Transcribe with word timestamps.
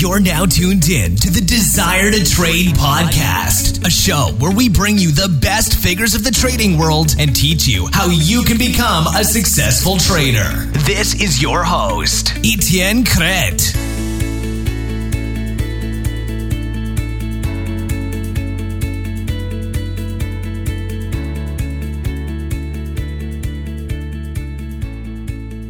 You're 0.00 0.18
now 0.18 0.46
tuned 0.46 0.88
in 0.88 1.14
to 1.16 1.28
the 1.28 1.42
Desire 1.42 2.10
to 2.10 2.24
Trade 2.24 2.74
podcast, 2.74 3.86
a 3.86 3.90
show 3.90 4.34
where 4.38 4.50
we 4.50 4.70
bring 4.70 4.96
you 4.96 5.10
the 5.10 5.28
best 5.42 5.76
figures 5.76 6.14
of 6.14 6.24
the 6.24 6.30
trading 6.30 6.78
world 6.78 7.14
and 7.18 7.36
teach 7.36 7.68
you 7.68 7.86
how 7.92 8.06
you 8.06 8.42
can 8.42 8.56
become 8.56 9.06
a 9.08 9.22
successful 9.22 9.98
trader. 9.98 10.70
This 10.86 11.20
is 11.20 11.42
your 11.42 11.62
host, 11.62 12.32
Etienne 12.38 13.04
Crete. 13.04 13.76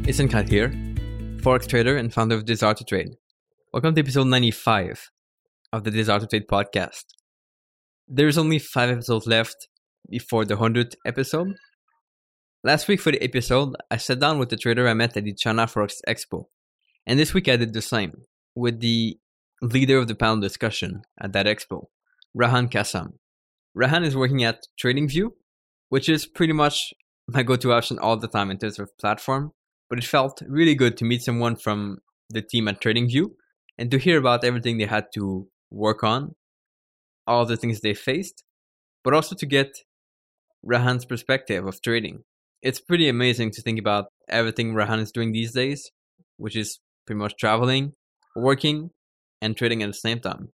Etienne 0.06 0.28
Crete 0.28 0.48
here, 0.48 0.68
Forex 1.42 1.66
trader 1.66 1.96
and 1.96 2.14
founder 2.14 2.36
of 2.36 2.44
Desire 2.44 2.74
to 2.74 2.84
Trade. 2.84 3.16
Welcome 3.72 3.94
to 3.94 4.00
episode 4.00 4.26
95 4.26 5.10
of 5.72 5.84
the 5.84 5.90
Desire 5.92 6.18
to 6.18 6.26
Trade 6.26 6.48
podcast. 6.48 7.04
There's 8.08 8.36
only 8.36 8.58
five 8.58 8.90
episodes 8.90 9.28
left 9.28 9.68
before 10.08 10.44
the 10.44 10.56
100th 10.56 10.94
episode. 11.06 11.54
Last 12.64 12.88
week 12.88 13.00
for 13.00 13.12
the 13.12 13.22
episode, 13.22 13.76
I 13.90 13.98
sat 13.98 14.18
down 14.18 14.38
with 14.38 14.48
the 14.48 14.56
trader 14.56 14.88
I 14.88 14.94
met 14.94 15.16
at 15.16 15.22
the 15.22 15.34
China 15.34 15.66
Forex 15.66 15.98
Expo. 16.08 16.46
And 17.06 17.18
this 17.18 17.32
week 17.32 17.48
I 17.48 17.56
did 17.56 17.72
the 17.72 17.80
same 17.80 18.22
with 18.56 18.80
the 18.80 19.16
leader 19.62 19.98
of 19.98 20.08
the 20.08 20.16
panel 20.16 20.40
discussion 20.40 21.02
at 21.20 21.32
that 21.34 21.46
expo, 21.46 21.84
Rauan 22.36 22.70
Khassan. 22.70 23.12
Rauan 23.78 24.04
is 24.04 24.16
working 24.16 24.42
at 24.42 24.66
TradingView, 24.82 25.28
which 25.90 26.08
is 26.08 26.26
pretty 26.26 26.52
much 26.52 26.92
my 27.28 27.44
go-to 27.44 27.72
option 27.72 28.00
all 28.00 28.16
the 28.16 28.26
time 28.26 28.50
in 28.50 28.58
terms 28.58 28.80
of 28.80 28.90
platform 28.98 29.52
but 29.90 29.98
it 29.98 30.04
felt 30.04 30.40
really 30.46 30.74
good 30.74 30.96
to 30.96 31.04
meet 31.04 31.20
someone 31.20 31.56
from 31.56 31.98
the 32.30 32.40
team 32.40 32.68
at 32.68 32.80
TradingView 32.80 33.26
and 33.80 33.90
to 33.90 33.98
hear 33.98 34.18
about 34.18 34.44
everything 34.44 34.76
they 34.76 34.84
had 34.84 35.06
to 35.14 35.48
work 35.70 36.04
on, 36.04 36.34
all 37.26 37.46
the 37.46 37.56
things 37.56 37.80
they 37.80 37.94
faced, 37.94 38.44
but 39.02 39.14
also 39.14 39.34
to 39.34 39.46
get 39.46 39.74
Rauan's 40.64 41.06
perspective 41.06 41.66
of 41.66 41.80
trading. 41.80 42.24
It's 42.62 42.78
pretty 42.78 43.08
amazing 43.08 43.52
to 43.52 43.62
think 43.62 43.78
about 43.78 44.08
everything 44.28 44.74
Rauan 44.74 45.00
is 45.00 45.10
doing 45.10 45.32
these 45.32 45.52
days, 45.52 45.90
which 46.36 46.56
is 46.56 46.78
pretty 47.06 47.18
much 47.18 47.32
traveling, 47.38 47.94
working, 48.36 48.90
and 49.40 49.56
trading 49.56 49.82
at 49.82 49.86
the 49.86 49.94
same 49.94 50.20
time. 50.20 50.50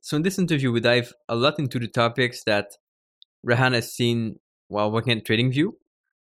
So, 0.00 0.16
in 0.16 0.22
this 0.22 0.38
interview, 0.38 0.70
we 0.70 0.78
dive 0.78 1.12
a 1.28 1.34
lot 1.34 1.58
into 1.58 1.80
the 1.80 1.88
topics 1.88 2.44
that 2.46 2.66
Rauan 3.44 3.74
has 3.74 3.92
seen 3.92 4.36
while 4.68 4.92
working 4.92 5.18
at 5.18 5.24
TradingView, 5.24 5.72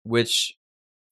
which 0.03 0.53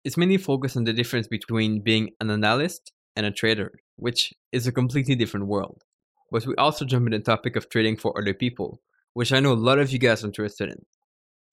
is 0.04 0.16
mainly 0.16 0.38
focused 0.38 0.78
on 0.78 0.84
the 0.84 0.94
difference 0.94 1.28
between 1.28 1.82
being 1.82 2.12
an 2.22 2.30
analyst 2.30 2.92
and 3.16 3.26
a 3.26 3.32
trader, 3.32 3.72
which 3.96 4.34
is 4.52 4.68
a 4.68 4.72
completely 4.72 5.16
different 5.16 5.48
world. 5.48 5.84
But 6.32 6.46
we 6.46 6.56
also 6.56 6.86
jump 6.86 7.06
into 7.06 7.20
the 7.20 7.24
topic 7.24 7.56
of 7.56 7.70
trading 7.70 7.98
for 7.98 8.18
other 8.20 8.34
people, 8.34 8.82
which 9.14 9.32
I 9.32 9.40
know 9.40 9.52
a 9.52 9.56
lot 9.56 9.80
of 9.80 9.92
you 9.92 10.00
guys 10.00 10.24
are 10.24 10.28
interested 10.28 10.70
in, 10.70 10.86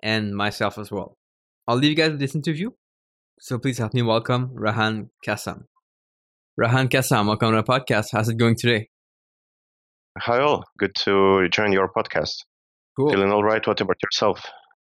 and 0.02 0.34
myself 0.34 0.78
as 0.78 0.91
well. 0.91 1.16
I'll 1.69 1.77
leave 1.77 1.91
you 1.91 1.97
guys 1.97 2.12
with 2.12 2.20
this 2.20 2.34
interview, 2.34 2.70
so 3.38 3.58
please 3.58 3.78
help 3.78 3.94
me 3.94 4.02
welcome 4.02 4.50
Rauan 4.55 5.10
Khassan. 5.27 5.64
Rauan 6.58 6.88
Khassan, 6.88 7.27
welcome 7.27 7.52
to 7.52 7.56
the 7.56 7.62
podcast. 7.62 8.06
How's 8.12 8.28
it 8.28 8.36
going 8.36 8.56
today? 8.56 8.88
Hi 10.19 10.41
all, 10.41 10.64
good 10.78 10.94
to 11.04 11.48
join 11.50 11.72
your 11.72 11.91
podcast. 11.92 12.44
Cool. 12.97 13.10
Feeling 13.10 13.30
all 13.30 13.44
right? 13.44 13.64
What 13.66 13.80
about 13.80 13.97
yourself? 14.02 14.44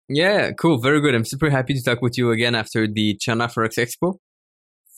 Yeah, 0.10 0.52
cool. 0.52 0.80
Very 0.80 1.00
good. 1.00 1.16
I'm 1.16 1.26
super 1.26 1.50
happy 1.50 1.74
to 1.74 1.82
talk 1.82 2.02
with 2.02 2.18
you 2.18 2.32
again 2.32 2.56
after 2.56 2.88
the 2.88 3.16
China 3.20 3.48
Forex 3.48 3.78
Expo. 3.78 4.16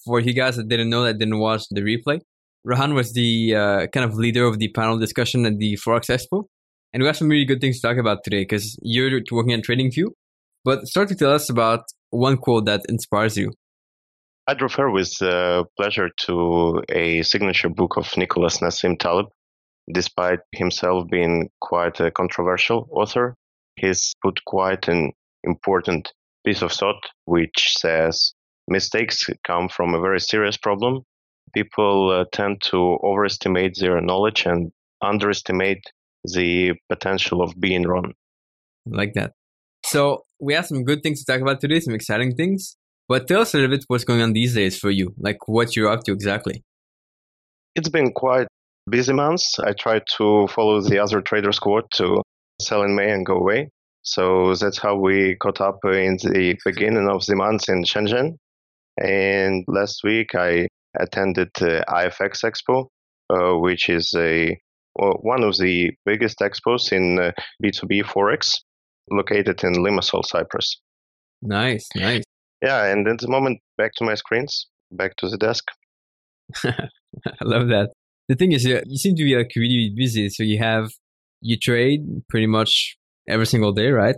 For 0.06 0.20
you 0.20 0.34
guys 0.34 0.56
that 0.56 0.68
didn't 0.68 0.90
know 0.90 1.04
that 1.04 1.18
didn't 1.18 1.40
watch 1.40 1.64
the 1.70 1.82
replay, 1.82 2.22
Rauan 2.66 2.96
was 2.96 3.14
the 3.14 3.56
uh, 3.56 3.88
kind 3.88 4.10
of 4.10 4.16
leader 4.16 4.46
of 4.46 4.58
the 4.58 4.70
panel 4.70 4.98
discussion 4.98 5.46
at 5.46 5.60
the 5.60 5.78
Forex 5.78 6.10
Expo. 6.10 6.46
And 6.94 7.04
we 7.04 7.08
have 7.08 7.18
some 7.18 7.30
really 7.30 7.46
good 7.46 7.62
things 7.62 7.80
to 7.80 7.88
talk 7.88 7.98
about 7.98 8.24
today 8.24 8.42
because 8.42 8.78
you're 8.82 9.22
working 9.32 9.54
at 9.54 9.64
TradingView. 9.64 10.08
But 10.64 10.88
start 10.88 11.10
to 11.10 11.16
tell 11.16 11.32
us 11.32 11.50
about 11.50 11.82
one 12.10 12.38
quote 12.38 12.66
that 12.66 12.82
inspires 12.90 13.38
you. 13.38 13.52
I'd 14.48 14.62
refer 14.62 14.90
with 14.90 15.22
uh, 15.22 15.66
pleasure 15.78 16.10
to 16.22 16.82
a 16.90 17.22
signature 17.22 17.70
book 17.70 17.98
of 17.98 18.16
Nicholas 18.18 18.60
Nassim 18.60 18.98
Taleb. 18.98 19.28
Despite 19.92 20.40
himself 20.52 21.08
being 21.12 21.50
quite 21.62 22.00
a 22.00 22.10
controversial 22.10 22.88
author, 22.92 23.36
he's 23.76 24.14
put 24.24 24.44
quite 24.46 24.88
an 24.88 25.12
important 25.44 26.12
piece 26.44 26.64
of 26.64 26.72
thought, 26.72 27.04
which 27.26 27.74
says 27.78 28.34
mistakes 28.68 29.28
come 29.46 29.70
from 29.70 29.94
a 29.94 30.02
very 30.02 30.20
serious 30.20 30.58
problem. 30.58 31.04
People 31.54 32.12
uh, 32.12 32.26
tend 32.32 32.62
to 32.64 32.98
overestimate 33.04 33.78
their 33.80 34.02
knowledge 34.02 34.46
and 34.46 34.72
underestimate 35.02 35.84
the 36.24 36.74
potential 36.90 37.42
of 37.42 37.60
being 37.60 37.84
wrong. 37.84 38.14
Like 38.86 39.14
that. 39.14 39.34
So 39.86 40.24
we 40.40 40.54
have 40.54 40.66
some 40.66 40.84
good 40.84 41.04
things 41.04 41.24
to 41.24 41.32
talk 41.32 41.42
about 41.42 41.62
today, 41.62 41.80
some 41.80 41.94
exciting 41.94 42.36
things. 42.36 42.76
But 43.08 43.28
tell 43.28 43.42
us 43.42 43.54
a 43.54 43.58
little 43.58 43.76
bit 43.76 43.86
what's 43.88 44.04
going 44.04 44.22
on 44.22 44.34
these 44.34 44.56
days 44.56 44.78
for 44.78 44.90
you, 44.90 45.14
like 45.20 45.48
what 45.48 45.76
you're 45.76 45.90
up 45.90 46.04
to 46.06 46.12
exactly. 46.12 46.64
It's 47.76 47.90
been 47.90 48.12
quite 48.12 48.48
busy 48.90 49.14
months. 49.14 49.60
I 49.60 49.74
tried 49.74 50.04
to 50.18 50.48
follow 50.48 50.82
the 50.82 51.00
other 51.00 51.22
traders' 51.22 51.60
quote 51.60 51.90
to 51.96 52.22
sell 52.62 52.82
in 52.84 52.96
May 52.96 53.12
and 53.12 53.26
go 53.26 53.36
away. 53.36 53.70
So 54.02 54.54
that's 54.56 54.80
how 54.80 54.96
we 54.96 55.36
caught 55.36 55.62
up 55.62 55.80
in 55.84 56.18
the 56.18 56.58
beginning 56.64 57.08
of 57.10 57.26
the 57.26 57.36
month 57.36 57.70
in 57.70 57.84
Shenzhen. 57.84 58.38
And 58.98 59.66
last 59.68 60.02
week 60.04 60.36
I 60.36 60.68
attended 61.00 61.50
the 61.60 61.84
IFX 61.88 62.44
Expo, 62.44 62.88
uh, 63.30 63.58
which 63.60 63.90
is 63.90 64.14
a 64.18 64.58
well, 64.96 65.18
one 65.22 65.44
of 65.44 65.58
the 65.58 65.92
biggest 66.06 66.40
expos 66.40 66.92
in 66.92 67.20
uh, 67.20 67.32
B2B 67.64 68.04
Forex, 68.04 68.62
located 69.12 69.64
in 69.64 69.74
Limassol, 69.74 70.24
Cyprus. 70.26 70.80
Nice, 71.42 71.88
nice. 71.96 72.24
Yeah, 72.62 72.86
and 72.86 73.08
at 73.08 73.20
the 73.20 73.28
moment, 73.28 73.60
back 73.78 73.92
to 73.98 74.06
my 74.06 74.16
screens, 74.16 74.68
back 74.92 75.18
to 75.18 75.28
the 75.28 75.38
desk. 75.38 75.66
I 76.64 77.44
love 77.44 77.68
that. 77.68 77.90
The 78.30 78.36
thing 78.36 78.54
is, 78.54 78.64
you 78.64 78.98
seem 78.98 79.16
to 79.16 79.24
be 79.24 79.36
like 79.36 79.52
really 79.56 79.94
busy. 79.96 80.30
So 80.30 80.44
you 80.44 80.58
have 80.60 80.90
you 81.42 81.58
trade 81.58 82.02
pretty 82.30 82.48
much 82.48 82.98
every 83.28 83.46
single 83.46 83.72
day, 83.72 83.90
right? 83.90 84.16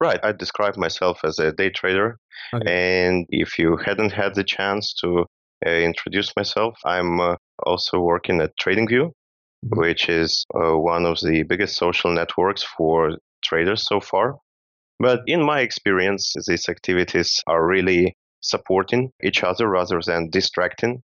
Right. 0.00 0.20
I 0.22 0.32
describe 0.32 0.76
myself 0.76 1.20
as 1.24 1.38
a 1.38 1.52
day 1.52 1.70
trader. 1.70 2.18
Okay. 2.54 3.06
And 3.06 3.26
if 3.28 3.58
you 3.58 3.76
hadn't 3.76 4.12
had 4.12 4.34
the 4.34 4.44
chance 4.44 4.94
to 5.02 5.20
uh, 5.20 5.24
introduce 5.70 6.32
myself, 6.36 6.74
I'm 6.84 7.20
uh, 7.20 7.36
also 7.64 8.00
working 8.00 8.40
at 8.40 8.52
TradingView, 8.60 9.06
mm-hmm. 9.06 9.80
which 9.80 10.08
is 10.08 10.44
uh, 10.54 10.76
one 10.76 11.06
of 11.06 11.18
the 11.20 11.42
biggest 11.42 11.76
social 11.76 12.12
networks 12.12 12.62
for 12.62 13.16
traders 13.44 13.86
so 13.86 14.00
far. 14.00 14.36
But 15.00 15.20
in 15.26 15.44
my 15.44 15.60
experience, 15.60 16.32
these 16.46 16.68
activities 16.68 17.42
are 17.46 17.66
really 17.66 18.14
supporting 18.40 19.10
each 19.22 19.42
other 19.42 19.68
rather 19.68 20.00
than 20.04 20.30
distracting. 20.30 21.02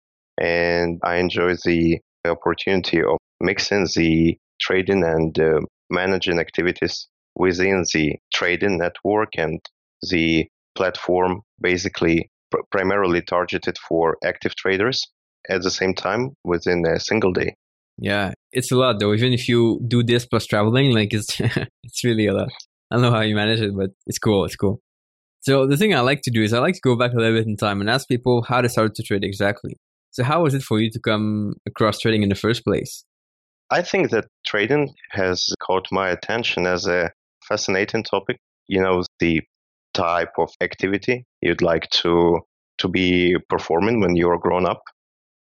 And 0.40 1.00
I 1.02 1.16
enjoy 1.16 1.54
the 1.64 1.98
opportunity 2.24 3.02
of 3.02 3.18
mixing 3.40 3.86
the 3.96 4.36
trading 4.60 5.02
and 5.04 5.38
uh, 5.38 5.60
managing 5.90 6.38
activities 6.38 7.08
within 7.34 7.84
the 7.92 8.16
trading 8.32 8.78
network 8.78 9.30
and 9.36 9.60
the 10.10 10.46
platform 10.74 11.42
basically 11.60 12.30
pr- 12.52 12.62
primarily 12.70 13.22
targeted 13.22 13.76
for 13.88 14.16
active 14.24 14.54
traders 14.54 15.08
at 15.48 15.62
the 15.62 15.70
same 15.70 15.94
time 15.94 16.30
within 16.44 16.84
a 16.86 17.00
single 17.00 17.32
day. 17.32 17.56
Yeah, 17.98 18.32
it's 18.52 18.72
a 18.72 18.76
lot 18.76 19.00
though. 19.00 19.12
Even 19.14 19.32
if 19.32 19.48
you 19.48 19.80
do 19.86 20.02
this 20.02 20.26
plus 20.26 20.46
traveling, 20.46 20.92
like 20.92 21.12
it's 21.12 21.40
it's 21.84 22.04
really 22.04 22.26
a 22.26 22.34
lot. 22.34 22.48
I 22.90 22.96
don't 22.96 23.02
know 23.02 23.10
how 23.10 23.20
you 23.20 23.34
manage 23.34 23.60
it, 23.60 23.76
but 23.76 23.90
it's 24.06 24.18
cool. 24.18 24.44
It's 24.44 24.56
cool. 24.56 24.80
So 25.40 25.66
the 25.66 25.76
thing 25.76 25.94
I 25.94 26.00
like 26.00 26.22
to 26.22 26.30
do 26.30 26.42
is 26.42 26.52
I 26.52 26.60
like 26.60 26.74
to 26.74 26.80
go 26.82 26.96
back 26.96 27.12
a 27.12 27.16
little 27.16 27.38
bit 27.38 27.46
in 27.46 27.56
time 27.56 27.80
and 27.80 27.90
ask 27.90 28.06
people 28.06 28.42
how 28.42 28.62
they 28.62 28.68
started 28.68 28.94
to 28.94 29.02
trade 29.02 29.24
exactly. 29.24 29.76
So 30.12 30.22
how 30.22 30.42
was 30.42 30.54
it 30.54 30.62
for 30.62 30.78
you 30.78 30.90
to 30.90 31.00
come 31.00 31.54
across 31.66 31.98
trading 31.98 32.22
in 32.22 32.28
the 32.28 32.34
first 32.34 32.64
place? 32.64 33.04
I 33.70 33.82
think 33.82 34.10
that 34.10 34.26
trading 34.46 34.90
has 35.10 35.48
caught 35.60 35.88
my 35.90 36.10
attention 36.10 36.66
as 36.66 36.86
a 36.86 37.10
fascinating 37.48 38.04
topic. 38.04 38.38
You 38.68 38.82
know, 38.82 39.02
the 39.18 39.40
type 39.94 40.32
of 40.38 40.50
activity 40.60 41.24
you'd 41.40 41.62
like 41.62 41.88
to 41.90 42.40
to 42.78 42.88
be 42.88 43.36
performing 43.48 44.00
when 44.00 44.16
you're 44.16 44.38
grown 44.38 44.66
up. 44.66 44.82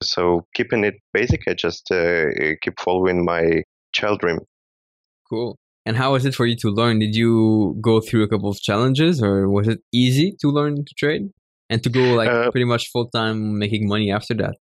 So 0.01 0.45
keeping 0.53 0.83
it 0.83 0.95
basic, 1.13 1.41
I 1.47 1.53
just 1.53 1.89
uh, 1.91 2.25
keep 2.61 2.79
following 2.79 3.23
my 3.23 3.63
child 3.93 4.19
dream. 4.19 4.39
Cool. 5.29 5.57
And 5.85 5.97
how 5.97 6.13
was 6.13 6.25
it 6.25 6.35
for 6.35 6.45
you 6.45 6.55
to 6.57 6.69
learn? 6.69 6.99
Did 6.99 7.15
you 7.15 7.77
go 7.81 7.99
through 8.01 8.23
a 8.23 8.27
couple 8.27 8.49
of 8.49 8.57
challenges, 8.59 9.21
or 9.21 9.49
was 9.49 9.67
it 9.67 9.79
easy 9.93 10.35
to 10.41 10.47
learn 10.49 10.75
to 10.77 10.93
trade 10.97 11.29
and 11.69 11.83
to 11.83 11.89
go 11.89 12.13
like 12.13 12.29
uh, 12.29 12.51
pretty 12.51 12.65
much 12.65 12.89
full 12.91 13.09
time 13.09 13.57
making 13.57 13.87
money 13.87 14.11
after 14.11 14.33
that? 14.35 14.55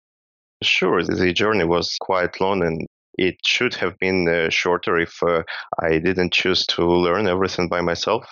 Sure, 0.63 1.03
the 1.03 1.33
journey 1.33 1.65
was 1.65 1.97
quite 2.01 2.41
long, 2.41 2.63
and 2.65 2.87
it 3.19 3.37
should 3.45 3.75
have 3.75 3.99
been 3.99 4.29
uh, 4.29 4.51
shorter 4.51 4.99
if 4.99 5.23
uh, 5.23 5.43
I 5.81 5.99
didn't 5.99 6.33
choose 6.33 6.67
to 6.67 6.85
learn 6.85 7.27
everything 7.27 7.69
by 7.69 7.81
myself. 7.81 8.25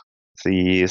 The 0.44 0.86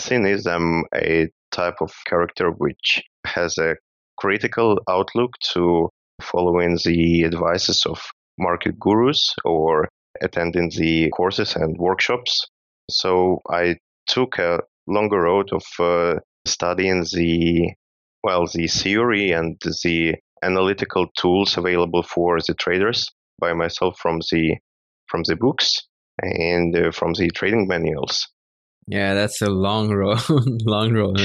I'm 0.46 0.84
a 0.94 1.30
type 1.52 1.82
of 1.82 1.92
character 2.06 2.52
which 2.52 3.02
has 3.26 3.58
a 3.58 3.76
critical 4.18 4.80
outlook 4.88 5.32
to 5.54 5.90
following 6.22 6.78
the 6.86 7.24
advices 7.26 7.86
of 7.86 8.00
market 8.38 8.80
gurus 8.80 9.36
or 9.46 9.90
attending 10.22 10.70
the 10.70 11.10
courses 11.10 11.56
and 11.56 11.78
workshops. 11.78 12.46
So 12.92 13.40
I 13.50 13.78
took 14.08 14.38
a 14.38 14.60
longer 14.88 15.22
road 15.22 15.52
of 15.52 15.64
uh, 15.80 16.20
studying 16.46 17.06
the 17.14 17.74
well 18.24 18.48
the 18.48 18.68
theory 18.68 19.32
and 19.32 19.58
the 19.84 20.16
analytical 20.44 21.08
tools 21.18 21.58
available 21.58 22.04
for 22.04 22.40
the 22.46 22.54
traders 22.54 23.08
by 23.40 23.54
myself 23.54 23.98
from 24.00 24.20
the 24.32 24.58
from 25.08 25.24
the 25.24 25.36
books 25.36 25.88
and 26.22 26.76
uh, 26.76 26.92
from 26.92 27.14
the 27.14 27.30
trading 27.30 27.68
manuals. 27.68 28.28
Yeah, 28.90 29.14
that's 29.14 29.40
a 29.44 29.50
long 29.50 29.90
road, 29.94 30.20
long 30.66 30.94
road. 30.94 31.22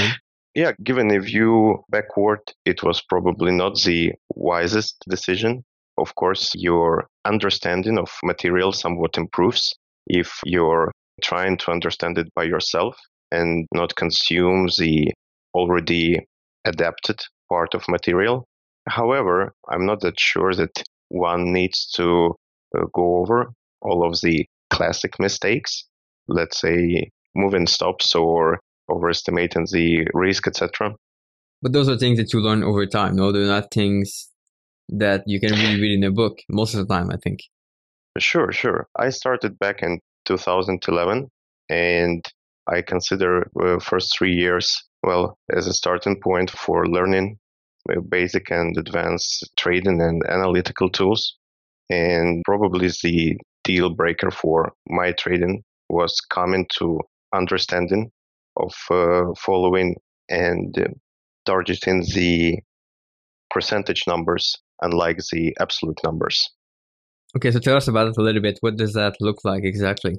Yeah, 0.54 0.72
given 0.82 1.10
a 1.10 1.18
view 1.18 1.82
backward, 1.88 2.40
it 2.66 2.82
was 2.82 3.00
probably 3.00 3.52
not 3.52 3.80
the 3.82 4.12
wisest 4.34 5.02
decision. 5.08 5.64
Of 5.96 6.14
course, 6.14 6.52
your 6.54 7.06
understanding 7.24 7.98
of 7.98 8.10
material 8.22 8.72
somewhat 8.72 9.16
improves 9.16 9.74
if 10.06 10.40
you're 10.44 10.92
trying 11.22 11.56
to 11.58 11.70
understand 11.70 12.18
it 12.18 12.28
by 12.34 12.44
yourself 12.44 12.98
and 13.32 13.66
not 13.72 13.96
consume 13.96 14.68
the 14.76 15.12
already 15.54 16.20
adapted 16.66 17.20
part 17.48 17.72
of 17.72 17.88
material. 17.88 18.44
However, 18.88 19.54
I'm 19.70 19.86
not 19.86 20.00
that 20.00 20.20
sure 20.20 20.52
that 20.54 20.82
one 21.08 21.50
needs 21.52 21.90
to 21.92 22.34
uh, 22.76 22.84
go 22.92 23.20
over 23.20 23.52
all 23.80 24.06
of 24.06 24.20
the 24.20 24.44
classic 24.70 25.18
mistakes, 25.18 25.84
let's 26.28 26.60
say 26.60 27.10
moving 27.34 27.66
stops 27.66 28.14
or 28.14 28.60
overestimating 28.90 29.66
the 29.72 30.06
risk, 30.12 30.46
etc. 30.46 30.94
But 31.62 31.72
those 31.72 31.88
are 31.88 31.96
things 31.96 32.18
that 32.18 32.32
you 32.32 32.40
learn 32.40 32.62
over 32.62 32.86
time. 32.86 33.16
No, 33.16 33.32
they're 33.32 33.46
not 33.46 33.70
things 33.70 34.28
that 34.90 35.22
you 35.26 35.40
can 35.40 35.52
really 35.52 35.80
read 35.80 35.98
in 35.98 36.04
a 36.04 36.10
book 36.10 36.38
most 36.48 36.74
of 36.74 36.86
the 36.86 36.94
time, 36.94 37.10
I 37.10 37.16
think. 37.16 37.40
Sure, 38.18 38.52
sure. 38.52 38.86
I 38.98 39.10
started 39.10 39.58
back 39.58 39.82
in 39.82 40.00
2011 40.26 41.28
and 41.68 42.24
I 42.68 42.82
consider 42.82 43.50
uh, 43.60 43.78
first 43.80 44.16
three 44.16 44.34
years, 44.34 44.82
well, 45.02 45.36
as 45.50 45.66
a 45.66 45.72
starting 45.72 46.20
point 46.20 46.50
for 46.50 46.86
learning 46.86 47.38
uh, 47.90 48.00
basic 48.08 48.50
and 48.50 48.76
advanced 48.76 49.50
trading 49.56 50.00
and 50.00 50.22
analytical 50.28 50.90
tools. 50.90 51.36
And 51.90 52.42
probably 52.44 52.88
the 53.02 53.36
deal 53.64 53.90
breaker 53.90 54.30
for 54.30 54.72
my 54.88 55.12
trading 55.12 55.62
was 55.88 56.18
coming 56.30 56.66
to 56.78 57.00
understanding 57.34 58.10
of 58.56 58.72
uh, 58.90 59.32
following 59.38 59.96
and 60.28 60.76
uh, 60.78 60.88
targeting 61.44 62.00
the 62.14 62.58
percentage 63.50 64.04
numbers 64.06 64.56
unlike 64.82 65.18
the 65.32 65.56
absolute 65.60 65.98
numbers. 66.04 66.50
Okay, 67.36 67.50
so 67.50 67.58
tell 67.58 67.76
us 67.76 67.88
about 67.88 68.08
it 68.08 68.16
a 68.16 68.22
little 68.22 68.42
bit. 68.42 68.58
What 68.60 68.76
does 68.76 68.92
that 68.94 69.16
look 69.20 69.38
like 69.44 69.64
exactly? 69.64 70.16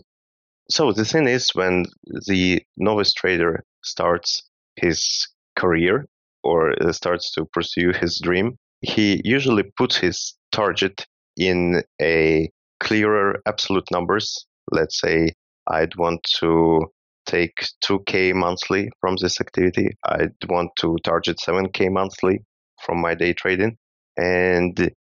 So 0.69 0.91
the 0.91 1.05
thing 1.05 1.27
is, 1.27 1.51
when 1.53 1.85
the 2.27 2.61
novice 2.77 3.13
trader 3.13 3.63
starts 3.83 4.43
his 4.75 5.27
career 5.55 6.07
or 6.43 6.73
uh, 6.81 6.91
starts 6.91 7.31
to 7.33 7.45
pursue 7.45 7.91
his 7.91 8.19
dream, 8.21 8.57
he 8.81 9.21
usually 9.23 9.63
puts 9.77 9.95
his 9.97 10.35
target 10.51 11.05
in 11.37 11.83
a 12.01 12.49
clearer 12.79 13.41
absolute 13.45 13.89
numbers. 13.91 14.45
Let's 14.71 14.99
say 14.99 15.33
I'd 15.69 15.95
want 15.95 16.21
to 16.39 16.85
take 17.25 17.65
2k 17.83 18.33
monthly 18.33 18.89
from 19.01 19.15
this 19.21 19.39
activity. 19.41 19.89
I'd 20.05 20.33
want 20.47 20.71
to 20.79 20.97
target 21.03 21.37
7k 21.45 21.91
monthly 21.91 22.39
from 22.85 23.01
my 23.01 23.15
day 23.15 23.33
trading. 23.33 23.77
And 24.17 24.91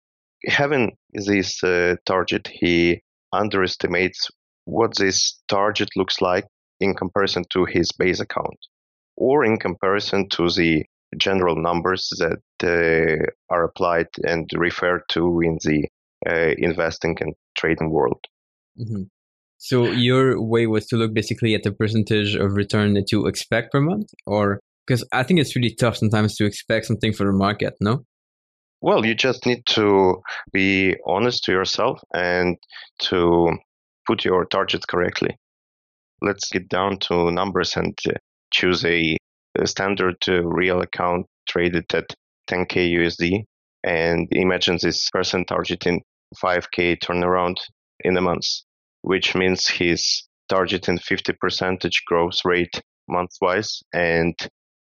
having 0.45 0.97
this 1.13 1.63
uh, 1.63 1.95
target, 2.05 2.47
he 2.51 3.01
underestimates 3.31 4.29
what 4.65 4.97
this 4.97 5.41
target 5.47 5.89
looks 5.95 6.21
like 6.21 6.45
in 6.79 6.95
comparison 6.95 7.43
to 7.51 7.65
his 7.65 7.91
base 7.91 8.19
account 8.19 8.57
or 9.15 9.45
in 9.45 9.57
comparison 9.57 10.27
to 10.29 10.49
the 10.49 10.83
general 11.17 11.55
numbers 11.55 12.11
that 12.17 12.41
uh, 12.63 13.53
are 13.53 13.63
applied 13.63 14.07
and 14.23 14.49
referred 14.55 15.03
to 15.09 15.41
in 15.41 15.57
the 15.63 15.87
uh, 16.27 16.53
investing 16.57 17.17
and 17.21 17.33
trading 17.57 17.89
world. 17.89 18.19
Mm-hmm. 18.77 19.03
So 19.65 19.85
your 19.85 20.39
way 20.39 20.67
was 20.67 20.85
to 20.89 20.95
look 20.95 21.15
basically 21.15 21.55
at 21.55 21.63
the 21.63 21.71
percentage 21.71 22.35
of 22.35 22.53
return 22.53 22.93
that 22.93 23.11
you 23.11 23.25
expect 23.25 23.71
per 23.71 23.81
month, 23.81 24.11
or 24.27 24.59
because 24.85 25.03
I 25.11 25.23
think 25.23 25.39
it's 25.39 25.55
really 25.55 25.73
tough 25.73 25.97
sometimes 25.97 26.35
to 26.35 26.45
expect 26.45 26.85
something 26.85 27.11
for 27.11 27.25
the 27.25 27.31
market. 27.31 27.73
No. 27.81 28.05
Well, 28.81 29.03
you 29.03 29.15
just 29.15 29.43
need 29.47 29.65
to 29.69 30.21
be 30.53 30.95
honest 31.07 31.45
to 31.45 31.51
yourself 31.51 31.99
and 32.13 32.57
to 33.09 33.57
put 34.05 34.23
your 34.23 34.45
target 34.45 34.87
correctly. 34.87 35.35
Let's 36.21 36.47
get 36.51 36.69
down 36.69 36.99
to 37.07 37.31
numbers 37.31 37.75
and 37.75 37.97
uh, 38.07 38.11
choose 38.51 38.85
a, 38.85 39.17
a 39.57 39.65
standard 39.65 40.17
uh, 40.27 40.43
real 40.43 40.81
account 40.81 41.25
traded 41.49 41.85
at 41.91 42.13
10k 42.51 42.93
USD 42.99 43.45
and 43.83 44.27
imagine 44.29 44.77
this 44.79 45.09
person 45.09 45.43
targeting 45.43 46.03
5k 46.43 46.99
turnaround 46.99 47.55
in 48.01 48.15
a 48.15 48.21
month, 48.21 48.45
which 49.05 49.35
means 49.35 49.67
he's 49.67 50.27
targeting 50.49 50.97
50 50.97 51.33
percentage 51.33 52.03
growth 52.05 52.39
rate 52.43 52.81
month-wise 53.07 53.81
and 53.93 54.35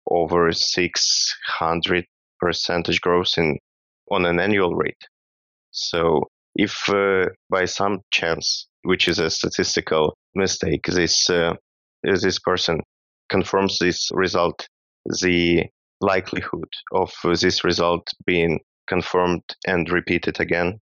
over 0.09 0.51
600 0.51 2.05
percentage 2.39 3.01
growth 3.01 3.33
in 3.37 3.57
on 4.09 4.25
an 4.25 4.39
annual 4.39 4.75
rate. 4.75 5.03
So 5.71 6.29
if 6.55 6.89
uh, 6.89 7.27
by 7.49 7.65
some 7.65 8.01
chance 8.11 8.67
which 8.83 9.07
is 9.07 9.19
a 9.19 9.29
statistical 9.29 10.17
mistake. 10.35 10.85
This 10.85 11.29
uh, 11.29 11.53
this 12.03 12.39
person 12.39 12.81
confirms 13.29 13.77
this 13.79 14.09
result. 14.13 14.67
The 15.21 15.65
likelihood 15.99 16.69
of 16.91 17.11
this 17.23 17.63
result 17.63 18.07
being 18.25 18.59
confirmed 18.87 19.43
and 19.67 19.89
repeated 19.89 20.39
again 20.39 20.79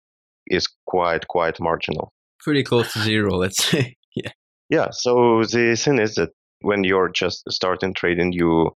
is 0.46 0.68
quite 0.86 1.26
quite 1.28 1.60
marginal. 1.60 2.12
Pretty 2.48 2.64
close 2.64 2.90
to 2.94 3.00
zero, 3.00 3.36
let's 3.36 3.62
say. 3.62 3.94
yeah. 4.16 4.30
Yeah. 4.70 4.86
So 4.90 5.42
the 5.42 5.76
thing 5.76 5.98
is 5.98 6.14
that 6.14 6.30
when 6.62 6.82
you're 6.82 7.10
just 7.10 7.42
starting 7.50 7.92
trading, 7.92 8.32
you 8.32 8.70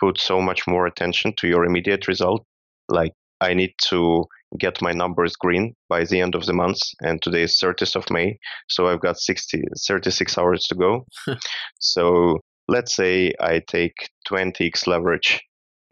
put 0.00 0.18
so 0.18 0.40
much 0.40 0.66
more 0.66 0.86
attention 0.86 1.34
to 1.36 1.46
your 1.46 1.66
immediate 1.66 2.08
result. 2.08 2.46
Like 2.88 3.12
I 3.42 3.52
need 3.52 3.74
to 3.88 4.24
get 4.58 4.80
my 4.80 4.92
numbers 4.92 5.36
green 5.36 5.74
by 5.90 6.06
the 6.06 6.22
end 6.22 6.36
of 6.36 6.46
the 6.46 6.54
month. 6.54 6.78
And 7.02 7.20
today 7.20 7.42
is 7.42 7.60
30th 7.62 7.96
of 7.96 8.10
May. 8.10 8.38
So 8.70 8.88
I've 8.88 9.02
got 9.02 9.18
60, 9.18 9.62
36 9.86 10.38
hours 10.38 10.64
to 10.70 10.74
go. 10.74 11.04
so 11.80 12.38
let's 12.66 12.96
say 12.96 13.34
I 13.42 13.60
take 13.68 14.08
20x 14.26 14.86
leverage 14.86 15.38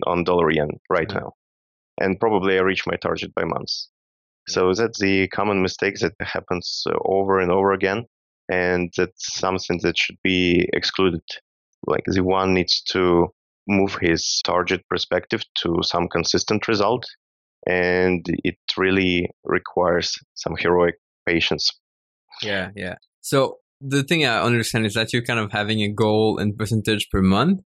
on 0.07 0.25
dollar 0.25 0.51
yen 0.51 0.71
right 0.89 1.13
now. 1.13 1.33
And 2.01 2.19
probably 2.19 2.59
I 2.59 2.63
reach 2.63 2.87
my 2.87 2.97
target 2.97 3.35
by 3.35 3.45
months. 3.45 3.91
So 4.49 4.73
that's 4.75 5.01
the 5.01 5.29
common 5.29 5.63
mistake 5.63 5.99
that 6.01 6.15
happens 6.21 6.85
uh, 6.89 6.97
over 7.05 7.41
and 7.41 7.51
over 7.51 7.73
again. 7.73 8.05
And 8.49 8.93
that's 8.97 9.39
something 9.39 9.81
that 9.83 9.99
should 9.99 10.19
be 10.23 10.69
excluded. 10.73 11.23
Like 11.87 12.05
the 12.07 12.23
one 12.23 12.55
needs 12.55 12.83
to 12.93 13.29
move 13.69 13.97
his 14.01 14.41
target 14.45 14.83
perspective 14.89 15.43
to 15.63 15.79
some 15.83 16.09
consistent 16.09 16.69
result 16.69 17.05
and 17.67 18.25
it 18.45 18.57
really 18.77 19.29
requires 19.45 20.15
some 20.35 20.55
heroic 20.57 20.95
patience. 21.27 21.73
Yeah, 22.43 22.71
yeah. 22.77 22.95
So 23.23 23.59
the 23.81 24.05
thing 24.05 24.25
I 24.25 24.41
understand 24.41 24.87
is 24.87 24.95
that 24.95 25.13
you're 25.13 25.25
kind 25.25 25.41
of 25.41 25.51
having 25.53 25.83
a 25.83 25.89
goal 25.89 26.39
in 26.39 26.57
percentage 26.57 27.09
per 27.11 27.21
month, 27.23 27.61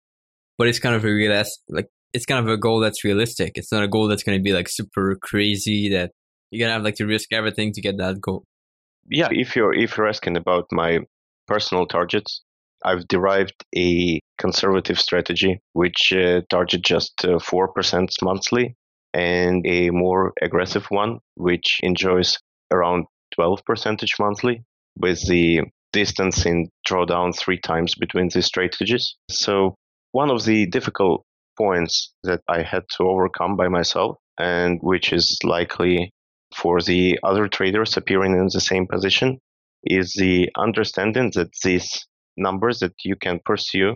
but 0.58 0.68
it's 0.68 0.80
kind 0.80 0.96
of 0.96 1.04
a 1.04 1.12
realist, 1.12 1.64
like 1.68 1.88
it's 2.14 2.26
kind 2.26 2.46
of 2.46 2.52
a 2.52 2.58
goal 2.58 2.80
that's 2.80 3.04
realistic. 3.04 3.54
It's 3.56 3.72
not 3.72 3.84
a 3.84 3.88
goal 3.88 4.08
that's 4.08 4.24
going 4.24 4.38
to 4.38 4.44
be 4.44 4.54
like 4.54 4.70
super 4.70 5.18
crazy 5.22 5.90
that 5.90 6.12
you're 6.52 6.66
gonna 6.66 6.74
have 6.74 6.84
like 6.84 6.96
to 6.96 7.06
risk 7.06 7.34
everything 7.34 7.74
to 7.74 7.82
get 7.82 7.98
that 7.98 8.22
goal. 8.22 8.44
Yeah, 9.10 9.30
if 9.32 9.56
you're 9.56 9.74
if 9.74 9.98
you're 9.98 10.08
asking 10.08 10.38
about 10.38 10.66
my 10.72 11.00
personal 11.48 11.86
targets, 11.86 12.42
I've 12.84 13.08
derived 13.08 13.56
a 13.76 14.20
conservative 14.38 15.00
strategy 15.00 15.60
which 15.74 16.14
uh, 16.14 16.42
target 16.50 16.84
just 16.84 17.14
uh, 17.24 17.40
four 17.40 17.70
percent 17.70 18.14
monthly 18.22 18.76
and 19.14 19.66
a 19.66 19.90
more 19.90 20.34
aggressive 20.42 20.86
one, 20.90 21.20
which 21.36 21.80
enjoys 21.82 22.38
around 22.72 23.06
12 23.36 23.62
percentage 23.66 24.16
monthly 24.20 24.64
with 24.98 25.26
the 25.28 25.62
distance 25.94 26.46
in 26.46 26.70
drawdown 26.88 27.36
three 27.36 27.60
times 27.60 27.96
between 27.96 28.30
these 28.34 28.46
strategies. 28.46 29.16
So 29.30 29.76
one 30.12 30.30
of 30.30 30.46
the 30.46 30.66
difficult 30.68 31.24
points 31.58 32.14
that 32.24 32.42
I 32.48 32.62
had 32.62 32.84
to 32.98 33.04
overcome 33.04 33.56
by 33.56 33.68
myself 33.68 34.18
and 34.38 34.80
which 34.82 35.12
is 35.12 35.38
likely 35.44 36.12
for 36.56 36.82
the 36.82 37.20
other 37.24 37.48
traders 37.48 37.98
appearing 37.98 38.34
in 38.34 38.50
the 38.52 38.62
same 38.62 38.88
position 38.88 39.40
is 39.84 40.14
the 40.14 40.50
understanding 40.58 41.32
that 41.36 41.52
these 41.64 42.08
numbers 42.36 42.80
that 42.80 42.94
you 43.04 43.16
can 43.16 43.40
pursue 43.46 43.96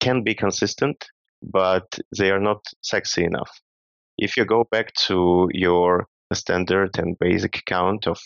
can 0.00 0.22
be 0.22 0.34
consistent, 0.34 1.04
but 1.42 1.98
they 2.16 2.30
are 2.30 2.40
not 2.40 2.64
sexy 2.82 3.24
enough. 3.24 3.50
If 4.18 4.36
you 4.36 4.44
go 4.44 4.64
back 4.70 4.92
to 5.06 5.48
your 5.52 6.06
standard 6.32 6.98
and 6.98 7.18
basic 7.18 7.56
account 7.56 8.06
of 8.06 8.18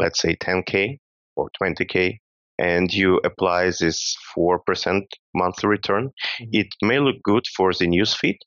let's 0.00 0.20
say 0.20 0.34
10K 0.36 0.98
or 1.36 1.50
20K, 1.62 2.18
and 2.58 2.92
you 2.92 3.20
apply 3.24 3.66
this 3.66 4.16
4% 4.36 5.02
monthly 5.34 5.68
return, 5.68 6.08
mm-hmm. 6.08 6.50
it 6.52 6.68
may 6.82 6.98
look 6.98 7.16
good 7.22 7.44
for 7.56 7.72
the 7.72 7.86
newsfeed, 7.86 8.38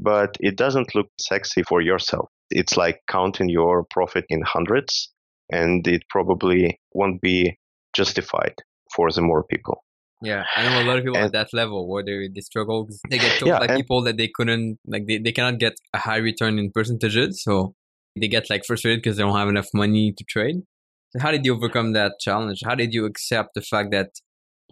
but 0.00 0.36
it 0.40 0.56
doesn't 0.56 0.94
look 0.94 1.08
sexy 1.20 1.62
for 1.62 1.80
yourself. 1.80 2.28
It's 2.52 2.76
like 2.76 3.00
counting 3.08 3.48
your 3.48 3.84
profit 3.90 4.24
in 4.28 4.42
hundreds, 4.42 5.10
and 5.50 5.86
it 5.86 6.02
probably 6.08 6.80
won't 6.92 7.20
be 7.20 7.58
justified 7.94 8.54
for 8.94 9.10
the 9.10 9.22
more 9.22 9.44
people. 9.44 9.84
Yeah, 10.22 10.44
I 10.56 10.62
know 10.68 10.82
a 10.82 10.86
lot 10.86 10.98
of 10.98 11.04
people 11.04 11.16
and, 11.16 11.26
at 11.26 11.32
that 11.32 11.52
level 11.52 11.88
where 11.88 12.04
they, 12.04 12.28
they 12.32 12.40
struggle. 12.40 12.88
They 13.10 13.18
get 13.18 13.40
told 13.40 13.48
yeah, 13.48 13.58
like 13.58 13.74
people 13.74 14.02
that 14.02 14.16
they 14.16 14.30
couldn't 14.32 14.78
like 14.86 15.06
they, 15.08 15.18
they 15.18 15.32
cannot 15.32 15.58
get 15.58 15.74
a 15.92 15.98
high 15.98 16.18
return 16.18 16.58
in 16.60 16.70
percentages, 16.70 17.42
so 17.42 17.74
they 18.18 18.28
get 18.28 18.48
like 18.48 18.64
frustrated 18.64 19.02
because 19.02 19.16
they 19.16 19.24
don't 19.24 19.36
have 19.36 19.48
enough 19.48 19.68
money 19.74 20.12
to 20.16 20.24
trade. 20.24 20.62
So 21.10 21.20
how 21.20 21.32
did 21.32 21.44
you 21.44 21.54
overcome 21.54 21.92
that 21.92 22.12
challenge? 22.20 22.60
How 22.64 22.76
did 22.76 22.94
you 22.94 23.04
accept 23.04 23.54
the 23.54 23.62
fact 23.62 23.90
that 23.90 24.10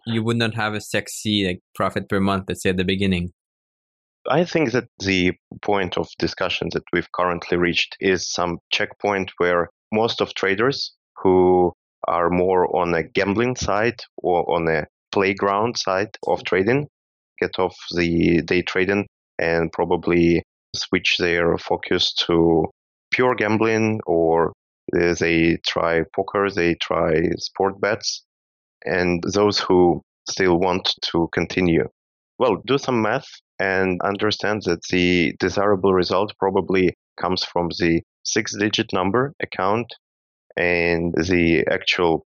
you 0.06 0.22
would 0.22 0.36
not 0.36 0.54
have 0.54 0.74
a 0.74 0.80
sexy 0.80 1.46
like 1.46 1.60
profit 1.74 2.08
per 2.08 2.20
month, 2.20 2.44
let's 2.48 2.62
say 2.62 2.70
at 2.70 2.76
the 2.76 2.84
beginning? 2.84 3.32
I 4.28 4.44
think 4.44 4.72
that 4.72 4.88
the 4.98 5.32
point 5.62 5.96
of 5.96 6.08
discussion 6.18 6.68
that 6.72 6.82
we've 6.92 7.10
currently 7.12 7.56
reached 7.56 7.96
is 8.00 8.30
some 8.30 8.58
checkpoint 8.70 9.32
where 9.38 9.70
most 9.92 10.20
of 10.20 10.34
traders 10.34 10.92
who 11.16 11.72
are 12.06 12.30
more 12.30 12.74
on 12.76 12.94
a 12.94 13.02
gambling 13.02 13.56
side 13.56 14.00
or 14.18 14.48
on 14.50 14.68
a 14.68 14.86
playground 15.12 15.78
side 15.78 16.16
of 16.26 16.38
mm-hmm. 16.38 16.44
trading 16.44 16.88
get 17.38 17.58
off 17.58 17.76
the 17.96 18.42
day 18.42 18.62
trading 18.62 19.06
and 19.38 19.72
probably 19.72 20.42
switch 20.76 21.16
their 21.18 21.56
focus 21.56 22.12
to 22.12 22.66
pure 23.10 23.34
gambling 23.34 24.00
or 24.06 24.52
uh, 24.94 25.14
they 25.18 25.58
try 25.66 26.02
poker, 26.14 26.50
they 26.50 26.74
try 26.74 27.22
sport 27.38 27.80
bets. 27.80 28.24
And 28.84 29.22
those 29.34 29.58
who 29.58 30.02
still 30.28 30.58
want 30.58 30.94
to 31.10 31.28
continue, 31.32 31.88
well, 32.38 32.62
do 32.66 32.78
some 32.78 33.02
math 33.02 33.28
and 33.60 34.00
understand 34.02 34.62
that 34.64 34.80
the 34.90 35.34
desirable 35.38 35.92
result 35.92 36.32
probably 36.38 36.96
comes 37.20 37.44
from 37.44 37.68
the 37.78 38.02
six 38.24 38.56
digit 38.58 38.92
number 38.92 39.34
account 39.42 39.86
and 40.56 41.12
the 41.14 41.64
actual 41.70 42.26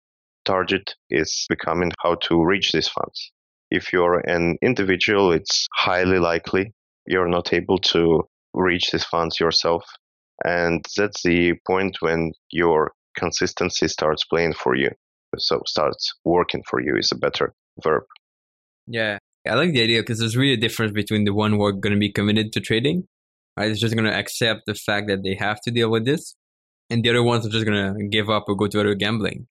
target 0.44 0.94
is 1.10 1.46
becoming 1.48 1.90
how 2.02 2.14
to 2.16 2.44
reach 2.44 2.72
these 2.72 2.88
funds. 2.88 3.32
If 3.70 3.92
you're 3.92 4.20
an 4.28 4.58
individual, 4.62 5.32
it's 5.32 5.66
highly 5.72 6.18
likely 6.18 6.72
you're 7.06 7.28
not 7.28 7.52
able 7.52 7.78
to 7.78 8.22
reach 8.52 8.90
these 8.90 9.04
funds 9.04 9.40
yourself. 9.40 9.82
And 10.44 10.84
that's 10.96 11.22
the 11.22 11.54
point 11.66 11.96
when 12.00 12.32
your 12.50 12.92
consistency 13.16 13.88
starts 13.88 14.24
playing 14.24 14.54
for 14.54 14.74
you. 14.74 14.90
So 15.38 15.62
starts 15.66 16.12
working 16.24 16.62
for 16.68 16.80
you 16.80 16.96
is 16.96 17.12
a 17.12 17.18
better 17.18 17.54
verb. 17.82 18.04
Yeah. 18.86 19.18
I 19.46 19.54
like 19.54 19.72
the 19.72 19.82
idea 19.82 20.00
because 20.00 20.18
there's 20.18 20.36
really 20.36 20.54
a 20.54 20.58
difference 20.58 20.92
between 20.92 21.24
the 21.24 21.34
one 21.34 21.52
who 21.52 21.64
are 21.64 21.72
going 21.72 21.92
to 21.92 21.98
be 21.98 22.10
committed 22.10 22.52
to 22.52 22.60
trading, 22.60 23.06
right? 23.58 23.70
It's 23.70 23.80
just 23.80 23.94
going 23.94 24.10
to 24.10 24.16
accept 24.16 24.62
the 24.66 24.74
fact 24.74 25.08
that 25.08 25.22
they 25.22 25.34
have 25.34 25.60
to 25.62 25.70
deal 25.70 25.90
with 25.90 26.06
this. 26.06 26.34
And 26.88 27.02
the 27.02 27.10
other 27.10 27.22
ones 27.22 27.46
are 27.46 27.50
just 27.50 27.66
going 27.66 27.94
to 27.94 28.08
give 28.08 28.30
up 28.30 28.44
or 28.48 28.56
go 28.56 28.68
to 28.68 28.80
other 28.80 28.94
gambling. 28.94 29.46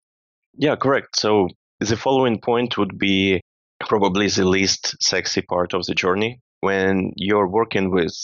Yeah, 0.56 0.76
correct. 0.76 1.20
So 1.20 1.50
the 1.80 1.98
following 1.98 2.40
point 2.40 2.78
would 2.78 2.98
be 2.98 3.42
probably 3.80 4.28
the 4.28 4.46
least 4.46 4.96
sexy 5.02 5.42
part 5.42 5.74
of 5.74 5.86
the 5.86 5.94
journey 5.94 6.40
when 6.62 7.12
you're 7.16 7.48
working 7.48 7.92
with, 7.92 8.16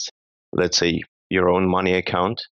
let's 0.52 0.78
say, 0.78 1.02
your 1.28 1.48
own 1.48 1.68
money 1.68 1.94
account 1.94 2.42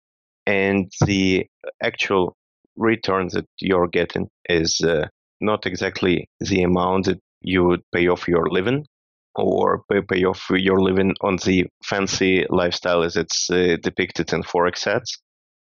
and 0.47 0.93
the 1.05 1.47
actual 1.83 2.37
return 2.77 3.29
that 3.33 3.47
you're 3.61 3.89
getting 3.89 4.29
is 4.49 4.81
uh, 4.81 5.09
not 5.41 5.67
exactly 5.67 6.29
the 6.41 6.63
amount 6.63 7.07
that 7.07 7.19
you 7.41 7.65
would 7.65 7.83
pay 7.93 8.07
off 8.09 8.29
your 8.29 8.49
living 8.49 8.87
or 9.39 9.83
pay, 9.91 10.03
pay 10.03 10.25
off 10.25 10.45
your 10.51 10.81
living 10.81 11.15
on 11.23 11.37
the 11.45 11.67
fancy 11.85 12.45
lifestyle 12.51 13.03
as 13.03 13.17
it's 13.17 13.49
uh, 13.51 13.77
depicted 13.83 14.33
in 14.33 14.43
forex 14.43 14.87
ads 14.87 15.19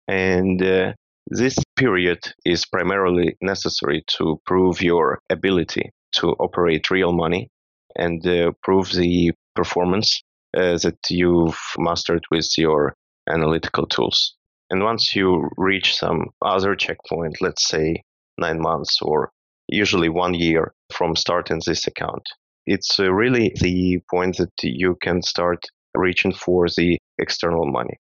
and 0.07 0.61
uh, 0.61 0.93
this 1.27 1.57
period 1.77 2.19
is 2.45 2.65
primarily 2.65 3.37
necessary 3.41 4.03
to 4.07 4.41
prove 4.45 4.81
your 4.81 5.19
ability 5.29 5.91
to 6.13 6.31
operate 6.33 6.91
real 6.91 7.13
money 7.13 7.49
and 7.95 8.25
uh, 8.27 8.51
prove 8.61 8.91
the 8.91 9.31
performance 9.55 10.21
uh, 10.55 10.77
that 10.79 10.97
you've 11.09 11.59
mastered 11.77 12.23
with 12.29 12.47
your 12.57 12.93
analytical 13.29 13.87
tools. 13.87 14.35
And 14.69 14.83
once 14.83 15.15
you 15.15 15.49
reach 15.57 15.95
some 15.95 16.29
other 16.41 16.75
checkpoint, 16.75 17.37
let's 17.41 17.67
say 17.67 18.03
nine 18.37 18.59
months 18.59 18.99
or 19.01 19.31
usually 19.67 20.09
one 20.09 20.33
year 20.33 20.73
from 20.91 21.15
starting 21.15 21.61
this 21.65 21.87
account, 21.87 22.23
it's 22.65 22.99
uh, 22.99 23.11
really 23.11 23.51
the 23.59 23.99
point 24.09 24.37
that 24.37 24.51
you 24.63 24.97
can 25.01 25.21
start 25.21 25.63
reaching 25.95 26.33
for 26.33 26.67
the 26.77 26.97
external 27.19 27.65
money. 27.65 27.97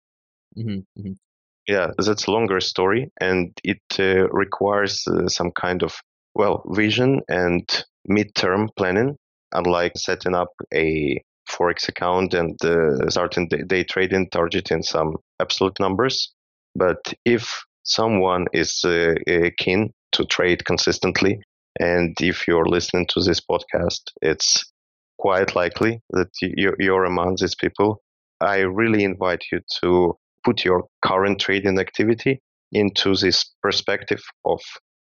Mm-hmm, 0.57 0.99
mm-hmm. 0.99 1.11
Yeah, 1.67 1.91
that's 1.97 2.27
a 2.27 2.31
longer 2.31 2.59
story, 2.61 3.11
and 3.19 3.51
it 3.63 3.81
uh, 3.99 4.29
requires 4.29 5.03
uh, 5.07 5.27
some 5.27 5.51
kind 5.51 5.83
of 5.83 5.99
well 6.33 6.63
vision 6.69 7.21
and 7.27 7.67
mid-term 8.05 8.69
planning. 8.77 9.17
Unlike 9.53 9.93
setting 9.97 10.35
up 10.35 10.49
a 10.73 11.21
forex 11.49 11.87
account 11.87 12.33
and 12.33 12.57
uh, 12.63 13.09
starting 13.09 13.47
day 13.67 13.83
trading, 13.83 14.29
targeting 14.29 14.83
some 14.83 15.15
absolute 15.39 15.79
numbers. 15.79 16.33
But 16.75 17.13
if 17.25 17.63
someone 17.83 18.45
is 18.53 18.81
uh, 18.85 19.15
uh, 19.29 19.49
keen 19.57 19.93
to 20.13 20.25
trade 20.25 20.65
consistently, 20.65 21.41
and 21.79 22.15
if 22.21 22.47
you're 22.47 22.67
listening 22.67 23.07
to 23.09 23.21
this 23.21 23.39
podcast, 23.39 24.01
it's 24.21 24.65
quite 25.17 25.55
likely 25.55 26.01
that 26.11 26.29
you're 26.41 27.05
among 27.05 27.37
these 27.39 27.55
people. 27.55 28.01
I 28.39 28.59
really 28.59 29.03
invite 29.03 29.43
you 29.51 29.61
to 29.81 30.13
put 30.43 30.63
your 30.63 30.85
current 31.03 31.39
trading 31.39 31.79
activity 31.79 32.39
into 32.71 33.15
this 33.15 33.53
perspective 33.61 34.21
of 34.45 34.61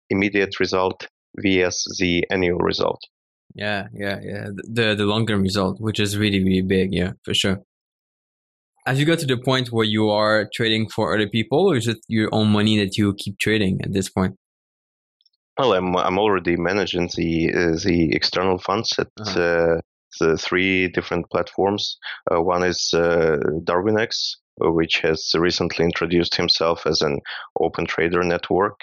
immediate 0.10 0.60
result 0.60 1.08
vs 1.38 1.86
the 2.00 2.26
annual 2.30 2.60
result. 2.60 3.00
Yeah, 3.56 3.88
yeah, 3.94 4.20
yeah. 4.22 4.48
The 4.56 4.96
the 4.96 5.06
long 5.06 5.28
term 5.28 5.42
result, 5.42 5.78
which 5.80 6.00
is 6.00 6.18
really 6.18 6.44
really 6.44 6.62
big, 6.62 6.94
yeah, 6.94 7.12
for 7.24 7.34
sure. 7.34 7.60
As 8.86 9.00
you 9.00 9.06
got 9.06 9.20
to 9.20 9.26
the 9.26 9.38
point 9.38 9.72
where 9.72 9.86
you 9.86 10.10
are 10.10 10.50
trading 10.54 10.90
for 10.90 11.14
other 11.16 11.30
people, 11.30 11.72
or 11.72 11.78
is 11.78 11.88
it 11.88 12.00
your 12.08 12.30
own 12.34 12.50
money 12.50 12.78
that 12.84 12.98
you 12.98 13.14
keep 13.18 13.38
trading 13.40 13.80
at 13.84 13.94
this 13.94 14.10
point? 14.10 14.36
Well, 15.58 15.74
I'm 15.74 15.96
I'm 15.96 16.18
already 16.18 16.56
managing 16.58 17.10
the 17.16 17.54
uh, 17.54 17.78
the 17.84 18.10
external 18.14 18.58
funds 18.58 18.94
at 18.98 19.10
uh-huh. 19.20 19.40
uh, 19.40 19.82
the 20.20 20.38
three 20.38 20.88
different 20.88 21.30
platforms. 21.30 21.98
Uh, 22.32 22.42
one 22.42 22.64
is 22.64 22.92
uh, 22.94 23.38
Darwinex, 23.64 24.38
which 24.58 25.00
has 25.00 25.32
recently 25.36 25.86
introduced 25.86 26.36
himself 26.36 26.88
as 26.88 27.02
an 27.02 27.20
open 27.60 27.86
trader 27.86 28.24
network. 28.24 28.80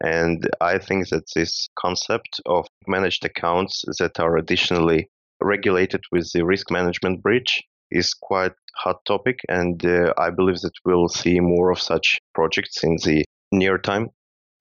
And 0.00 0.48
I 0.60 0.78
think 0.78 1.08
that 1.08 1.24
this 1.34 1.68
concept 1.76 2.40
of 2.46 2.66
managed 2.86 3.24
accounts 3.24 3.84
that 3.98 4.18
are 4.18 4.36
additionally 4.36 5.08
regulated 5.40 6.02
with 6.12 6.30
the 6.32 6.44
risk 6.44 6.70
management 6.70 7.22
bridge 7.22 7.62
is 7.90 8.14
quite 8.14 8.52
hot 8.76 9.04
topic. 9.06 9.40
And 9.48 9.84
uh, 9.84 10.14
I 10.18 10.30
believe 10.30 10.60
that 10.60 10.72
we'll 10.84 11.08
see 11.08 11.40
more 11.40 11.70
of 11.70 11.80
such 11.80 12.18
projects 12.32 12.82
in 12.84 12.96
the 13.04 13.24
near 13.52 13.76
time 13.76 14.10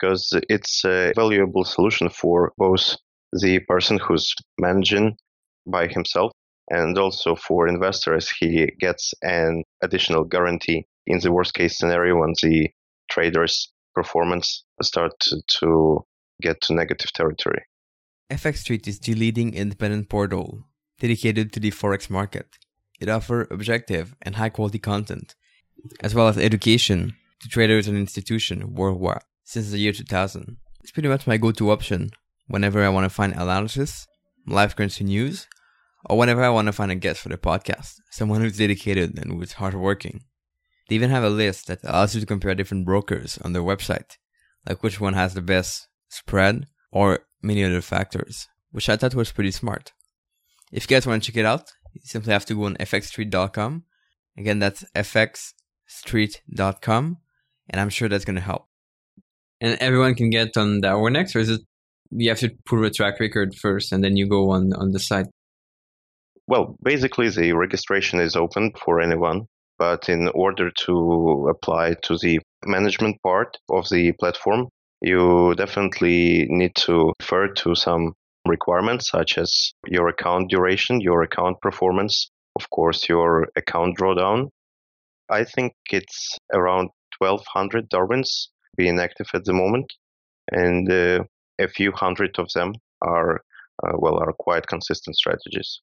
because 0.02 0.34
it's 0.50 0.84
a 0.86 1.14
valuable 1.16 1.64
solution 1.64 2.10
for 2.10 2.54
both 2.58 2.98
the 3.34 3.60
person 3.68 4.00
who's 4.00 4.34
managing 4.60 5.16
by 5.68 5.88
himself 5.88 6.32
and 6.70 6.98
also 6.98 7.36
for 7.36 7.68
investors 7.68 8.30
he 8.40 8.68
gets 8.80 9.14
an 9.22 9.64
additional 9.84 10.24
guarantee 10.24 10.86
in 11.08 11.20
the 11.20 11.32
worst 11.32 11.54
case 11.54 11.78
scenario 11.78 12.18
when 12.18 12.34
the 12.42 12.70
traders 13.10 13.72
performance 13.94 14.64
start 14.82 15.12
to 15.48 16.00
get 16.42 16.60
to 16.62 16.74
negative 16.74 17.12
territory. 17.14 17.64
Fx 18.32 18.58
street 18.58 18.88
is 18.88 19.00
the 19.00 19.14
leading 19.14 19.54
independent 19.54 20.10
portal 20.10 20.66
dedicated 21.00 21.52
to 21.52 21.60
the 21.60 21.72
forex 21.72 22.10
market. 22.10 22.58
It 23.00 23.10
offers 23.10 23.48
objective 23.52 24.16
and 24.22 24.36
high 24.36 24.50
quality 24.50 24.80
content 24.80 25.36
as 26.00 26.16
well 26.16 26.28
as 26.28 26.38
education 26.38 27.16
to 27.42 27.50
traders 27.50 27.88
and 27.88 27.98
institutions 27.98 28.64
worldwide 28.66 29.24
since 29.52 29.72
the 29.72 29.78
year 29.78 29.92
2000 29.92 30.58
it's 30.82 30.92
pretty 30.92 31.10
much 31.10 31.28
my 31.28 31.38
go-to 31.38 31.72
option 31.72 32.10
whenever 32.48 32.84
i 32.84 32.90
want 32.90 33.06
to 33.06 33.10
find 33.10 33.34
analysis 33.34 34.08
live 34.48 34.76
currency 34.76 35.04
news 35.04 35.48
or 36.06 36.18
whenever 36.18 36.44
I 36.44 36.50
want 36.50 36.66
to 36.68 36.74
find 36.74 36.92
a 36.92 36.96
guest 36.96 37.22
for 37.22 37.30
the 37.30 37.38
podcast, 37.38 38.02
someone 38.10 38.42
who's 38.42 38.58
dedicated 38.58 39.20
and 39.20 39.32
who's 39.32 39.54
hardworking. 39.54 40.24
They 40.90 40.96
even 40.96 41.12
have 41.12 41.24
a 41.24 41.30
list 41.30 41.68
that 41.68 41.84
allows 41.84 42.16
you 42.16 42.22
to 42.22 42.28
compare 42.28 42.56
different 42.56 42.86
brokers 42.86 43.38
on 43.44 43.54
their 43.54 43.62
website, 43.62 44.18
like 44.68 44.82
which 44.84 45.00
one 45.00 45.14
has 45.14 45.34
the 45.34 45.42
best 45.42 45.88
spread 46.10 46.66
or 46.92 47.20
many 47.42 47.64
other 47.64 47.80
factors, 47.82 48.50
which 48.72 48.90
I 48.90 48.98
thought 48.98 49.16
was 49.16 49.32
pretty 49.32 49.52
smart. 49.52 49.94
If 50.72 50.84
you 50.84 50.90
guys 50.96 51.08
want 51.08 51.24
to 51.24 51.32
check 51.32 51.38
it 51.38 51.46
out, 51.46 51.72
you 51.94 52.02
simply 52.04 52.34
have 52.34 52.46
to 52.46 52.56
go 52.56 52.66
on 52.66 52.76
fxstreet.com. 52.78 53.84
Again, 54.38 54.60
that's 54.60 54.86
fxstreet.com, 54.96 57.18
and 57.70 57.82
I'm 57.82 57.90
sure 57.90 58.10
that's 58.10 58.26
going 58.26 58.36
to 58.36 58.42
help. 58.42 58.68
And 59.62 59.78
everyone 59.80 60.16
can 60.16 60.32
get 60.32 60.58
on 60.58 60.82
that 60.82 60.96
one 61.00 61.14
next, 61.14 61.36
or 61.36 61.40
is 61.40 61.50
it 61.50 61.62
you 62.10 62.30
have 62.30 62.40
to 62.40 62.50
prove 62.66 62.84
a 62.84 62.90
track 62.90 63.20
record 63.20 63.56
first 63.56 63.92
and 63.92 64.04
then 64.04 64.18
you 64.18 64.28
go 64.28 64.50
on 64.50 64.74
on 64.74 64.92
the 64.92 65.00
site? 65.00 65.28
Well, 66.48 66.76
basically, 66.84 67.30
the 67.30 67.54
registration 67.54 68.20
is 68.20 68.36
open 68.36 68.74
for 68.84 69.00
anyone, 69.00 69.46
but 69.78 70.10
in 70.10 70.28
order 70.30 70.72
to 70.86 71.48
apply 71.50 71.96
to 72.04 72.18
the 72.18 72.40
management 72.66 73.22
part 73.24 73.58
of 73.70 73.88
the 73.90 74.12
platform, 74.20 74.68
you 75.02 75.54
definitely 75.56 76.48
need 76.50 76.76
to 76.76 77.14
refer 77.22 77.48
to 77.48 77.76
some 77.76 78.14
requirements 78.48 79.10
such 79.10 79.38
as 79.38 79.74
your 79.88 80.08
account 80.08 80.50
duration, 80.50 81.00
your 81.00 81.22
account 81.22 81.62
performance, 81.62 82.30
of 82.60 82.70
course, 82.72 83.08
your 83.08 83.48
account 83.56 83.98
drawdown. 83.98 84.50
I 85.30 85.44
think 85.44 85.74
it's 85.92 86.38
around 86.52 86.90
1200 87.20 87.88
Darwins 87.90 88.50
being 88.78 89.00
active 89.00 89.28
at 89.34 89.46
the 89.46 89.54
moment, 89.54 89.92
and 90.52 90.92
uh, 90.92 91.24
a 91.60 91.68
few 91.68 91.92
hundred 91.92 92.38
of 92.40 92.48
them 92.54 92.74
are 93.02 93.42
uh, 93.84 93.94
well 93.98 94.18
are 94.18 94.34
quite 94.34 94.68
consistent 94.68 95.16
strategies. 95.16 95.82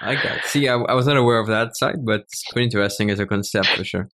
I 0.00 0.14
got. 0.14 0.38
It. 0.38 0.44
See, 0.44 0.68
I, 0.68 0.74
I 0.74 0.94
was 0.94 1.06
not 1.06 1.16
aware 1.16 1.38
of 1.38 1.46
that 1.48 1.76
side, 1.76 2.04
but 2.04 2.20
it's 2.22 2.44
pretty 2.52 2.66
interesting 2.66 3.10
as 3.10 3.18
a 3.18 3.26
concept 3.26 3.68
for 3.68 3.84
sure. 3.84 4.08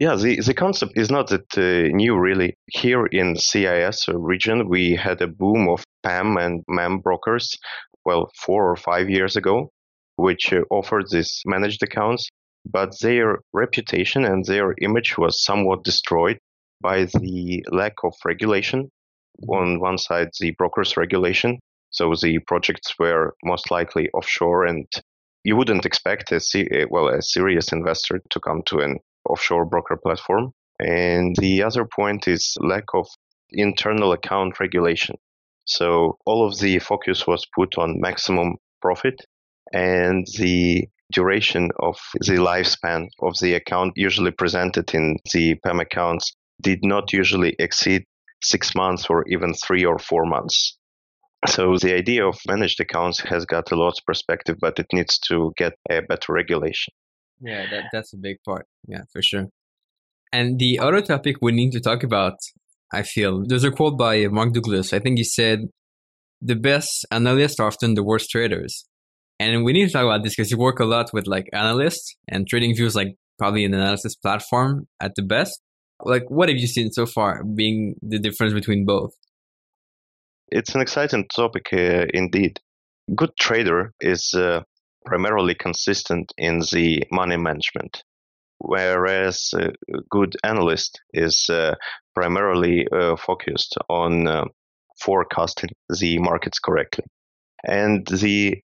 Yeah, 0.00 0.16
the, 0.16 0.40
the 0.40 0.54
concept 0.54 0.92
is 0.96 1.08
not 1.08 1.28
that 1.28 1.56
uh, 1.56 1.94
new 1.94 2.18
really. 2.18 2.56
Here 2.66 3.06
in 3.06 3.36
CIS 3.36 4.08
region, 4.08 4.68
we 4.68 4.96
had 4.96 5.22
a 5.22 5.28
boom 5.28 5.68
of 5.68 5.84
PAMM 6.04 6.44
and 6.44 6.64
MAM 6.68 6.98
brokers, 6.98 7.56
well, 8.04 8.28
four 8.40 8.68
or 8.68 8.76
five 8.76 9.08
years 9.08 9.36
ago, 9.36 9.70
which 10.16 10.52
uh, 10.52 10.62
offered 10.70 11.04
these 11.10 11.40
managed 11.46 11.82
accounts, 11.84 12.28
but 12.66 12.98
their 13.00 13.38
reputation 13.52 14.24
and 14.24 14.44
their 14.46 14.74
image 14.82 15.16
was 15.16 15.44
somewhat 15.44 15.84
destroyed 15.84 16.38
by 16.84 17.06
the 17.06 17.64
lack 17.72 17.94
of 18.04 18.14
regulation. 18.24 18.90
On 19.48 19.80
one 19.80 19.98
side, 19.98 20.28
the 20.38 20.52
brokers' 20.52 20.96
regulation, 20.96 21.58
so 21.90 22.14
the 22.14 22.38
projects 22.46 22.94
were 22.98 23.34
most 23.42 23.70
likely 23.70 24.08
offshore, 24.10 24.64
and 24.66 24.86
you 25.42 25.56
wouldn't 25.56 25.86
expect 25.86 26.30
a 26.30 26.40
well 26.90 27.08
a 27.08 27.20
serious 27.22 27.72
investor 27.72 28.20
to 28.30 28.38
come 28.38 28.62
to 28.66 28.78
an 28.78 28.98
offshore 29.28 29.64
broker 29.64 29.96
platform. 29.96 30.52
And 30.78 31.34
the 31.36 31.62
other 31.62 31.84
point 31.84 32.28
is 32.28 32.56
lack 32.60 32.84
of 32.94 33.08
internal 33.50 34.12
account 34.12 34.60
regulation. 34.60 35.16
So 35.64 36.18
all 36.26 36.46
of 36.46 36.58
the 36.58 36.78
focus 36.78 37.26
was 37.26 37.46
put 37.54 37.78
on 37.78 38.00
maximum 38.00 38.56
profit 38.82 39.24
and 39.72 40.26
the 40.38 40.86
duration 41.12 41.70
of 41.78 41.96
the 42.20 42.38
lifespan 42.50 43.08
of 43.20 43.34
the 43.40 43.54
account 43.54 43.92
usually 43.96 44.30
presented 44.30 44.92
in 44.94 45.16
the 45.32 45.54
PAMM 45.64 45.80
accounts 45.80 46.34
did 46.64 46.80
not 46.82 47.12
usually 47.12 47.54
exceed 47.58 48.04
six 48.42 48.74
months 48.74 49.06
or 49.08 49.24
even 49.28 49.54
three 49.54 49.84
or 49.84 49.98
four 49.98 50.26
months. 50.26 50.76
So 51.46 51.76
the 51.76 51.94
idea 51.94 52.26
of 52.26 52.38
managed 52.48 52.80
accounts 52.80 53.20
has 53.20 53.44
got 53.44 53.70
a 53.70 53.76
lot 53.76 53.98
of 53.98 54.06
perspective, 54.06 54.56
but 54.60 54.78
it 54.78 54.86
needs 54.92 55.18
to 55.28 55.52
get 55.56 55.74
a 55.90 56.00
better 56.00 56.32
regulation. 56.32 56.92
Yeah, 57.40 57.66
that, 57.70 57.84
that's 57.92 58.12
a 58.14 58.16
big 58.16 58.36
part. 58.44 58.66
Yeah, 58.88 59.02
for 59.12 59.22
sure. 59.22 59.46
And 60.32 60.58
the 60.58 60.78
other 60.78 61.02
topic 61.02 61.36
we 61.40 61.52
need 61.52 61.72
to 61.72 61.80
talk 61.80 62.02
about, 62.02 62.34
I 62.92 63.02
feel, 63.02 63.44
there's 63.46 63.64
a 63.64 63.70
quote 63.70 63.98
by 63.98 64.26
Mark 64.28 64.52
Douglas. 64.52 64.92
I 64.92 64.98
think 64.98 65.18
he 65.18 65.24
said, 65.24 65.68
the 66.40 66.56
best 66.56 67.06
analysts 67.10 67.60
are 67.60 67.66
often 67.66 67.94
the 67.94 68.02
worst 68.02 68.30
traders. 68.30 68.84
And 69.38 69.64
we 69.64 69.72
need 69.72 69.86
to 69.86 69.92
talk 69.92 70.04
about 70.04 70.22
this 70.22 70.34
because 70.36 70.50
you 70.50 70.58
work 70.58 70.80
a 70.80 70.84
lot 70.84 71.10
with 71.12 71.26
like 71.26 71.48
analysts 71.52 72.16
and 72.28 72.46
trading 72.48 72.74
views, 72.74 72.94
like 72.94 73.16
probably 73.38 73.64
an 73.64 73.74
analysis 73.74 74.14
platform 74.14 74.86
at 75.00 75.14
the 75.16 75.22
best. 75.22 75.60
Like, 76.04 76.24
what 76.28 76.48
have 76.48 76.58
you 76.58 76.66
seen 76.66 76.92
so 76.92 77.06
far 77.06 77.42
being 77.42 77.96
the 78.02 78.18
difference 78.18 78.52
between 78.52 78.84
both? 78.84 79.12
It's 80.48 80.74
an 80.74 80.82
exciting 80.82 81.26
topic 81.34 81.68
uh, 81.72 82.06
indeed. 82.12 82.60
Good 83.14 83.30
trader 83.40 83.92
is 84.00 84.34
uh, 84.34 84.60
primarily 85.04 85.54
consistent 85.54 86.32
in 86.36 86.60
the 86.72 87.02
money 87.10 87.36
management, 87.36 88.02
whereas 88.58 89.50
a 89.58 89.72
good 90.10 90.36
analyst 90.44 91.00
is 91.12 91.46
uh, 91.50 91.74
primarily 92.14 92.86
uh, 92.92 93.16
focused 93.16 93.74
on 93.88 94.26
uh, 94.26 94.44
forecasting 95.00 95.70
the 95.88 96.18
markets 96.18 96.58
correctly. 96.58 97.04
And 97.66 98.06
the 98.06 98.58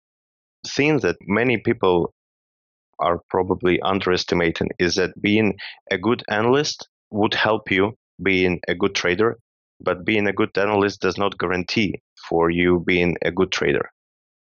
thing 0.67 0.99
that 0.99 1.17
many 1.21 1.57
people 1.57 2.13
are 2.99 3.21
probably 3.29 3.79
underestimating 3.81 4.69
is 4.79 4.95
that 4.95 5.21
being 5.21 5.55
a 5.91 5.97
good 5.97 6.23
analyst 6.29 6.87
would 7.11 7.33
help 7.33 7.71
you 7.71 7.93
being 8.21 8.59
a 8.67 8.75
good 8.75 8.95
trader, 8.95 9.37
but 9.79 10.05
being 10.05 10.27
a 10.27 10.33
good 10.33 10.57
analyst 10.57 11.01
does 11.01 11.17
not 11.17 11.37
guarantee 11.37 12.01
for 12.29 12.49
you 12.49 12.83
being 12.85 13.15
a 13.21 13.31
good 13.31 13.51
trader. 13.51 13.89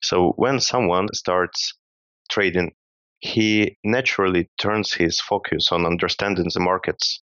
So 0.01 0.33
when 0.37 0.59
someone 0.59 1.07
starts 1.13 1.73
trading, 2.29 2.71
he 3.19 3.77
naturally 3.83 4.49
turns 4.57 4.93
his 4.93 5.19
focus 5.19 5.69
on 5.71 5.85
understanding 5.85 6.47
the 6.53 6.61
markets, 6.61 7.21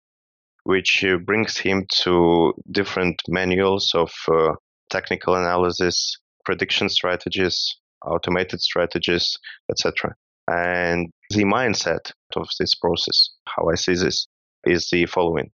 which 0.64 1.04
uh, 1.04 1.18
brings 1.18 1.58
him 1.58 1.86
to 2.04 2.54
different 2.72 3.20
manuals 3.28 3.92
of 3.96 4.12
uh, 4.28 4.54
technical 4.90 5.36
analysis, 5.36 6.16
prediction 6.46 6.90
strategies, 6.90 7.76
automated 8.06 8.62
strategies, 8.62 9.36
etc. 9.72 10.14
And 10.48 11.12
the 11.32 11.44
mindset 11.44 12.12
of 12.36 12.48
this 12.60 12.76
process, 12.76 13.32
how 13.48 13.70
I 13.70 13.76
see 13.76 13.96
this, 13.96 14.28
is 14.66 14.90
the 14.90 15.06
following. 15.06 15.52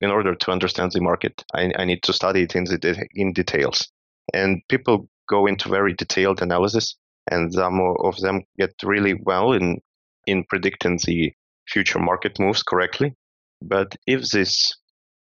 In 0.00 0.10
order 0.10 0.34
to 0.34 0.50
understand 0.50 0.92
the 0.92 1.00
market, 1.00 1.44
I, 1.54 1.72
I 1.78 1.84
need 1.84 2.02
to 2.02 2.12
study 2.12 2.42
it 2.42 2.54
in, 2.54 2.64
the, 2.64 3.06
in 3.14 3.32
details. 3.32 3.88
And 4.32 4.62
people 4.68 5.08
go 5.28 5.46
into 5.46 5.68
very 5.68 5.94
detailed 5.94 6.42
analysis, 6.42 6.96
and 7.30 7.52
some 7.52 7.80
of 7.80 8.16
them 8.18 8.42
get 8.58 8.74
really 8.82 9.14
well 9.14 9.52
in 9.52 9.80
in 10.26 10.44
predicting 10.44 10.98
the 11.04 11.32
future 11.68 11.98
market 11.98 12.38
moves 12.38 12.62
correctly. 12.62 13.14
But 13.60 13.96
if 14.06 14.30
this 14.30 14.72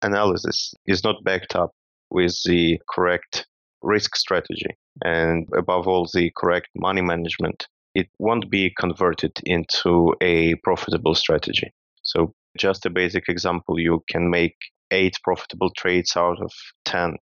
analysis 0.03 0.75
is 0.87 1.05
not 1.05 1.25
backed 1.25 1.55
up 1.57 1.71
with 2.11 2.37
the 2.45 2.81
correct 2.89 3.47
risk 3.83 4.17
strategy 4.17 4.77
and 5.05 5.49
above 5.57 5.87
all 5.89 6.09
the 6.13 6.33
correct 6.37 6.69
money 6.75 7.03
management, 7.03 7.67
it 7.95 8.09
won't 8.19 8.51
be 8.51 8.73
converted 8.79 9.33
into 9.45 10.15
a 10.21 10.55
profitable 10.57 11.15
strategy. 11.15 11.73
So 12.03 12.35
just 12.59 12.87
a 12.87 12.91
basic 12.91 13.29
example, 13.29 13.79
you 13.79 14.03
can 14.11 14.31
make 14.31 14.57
eight 14.91 15.17
profitable 15.23 15.71
trades 15.77 16.17
out 16.17 16.41
of 16.41 16.53
10. 16.85 17.17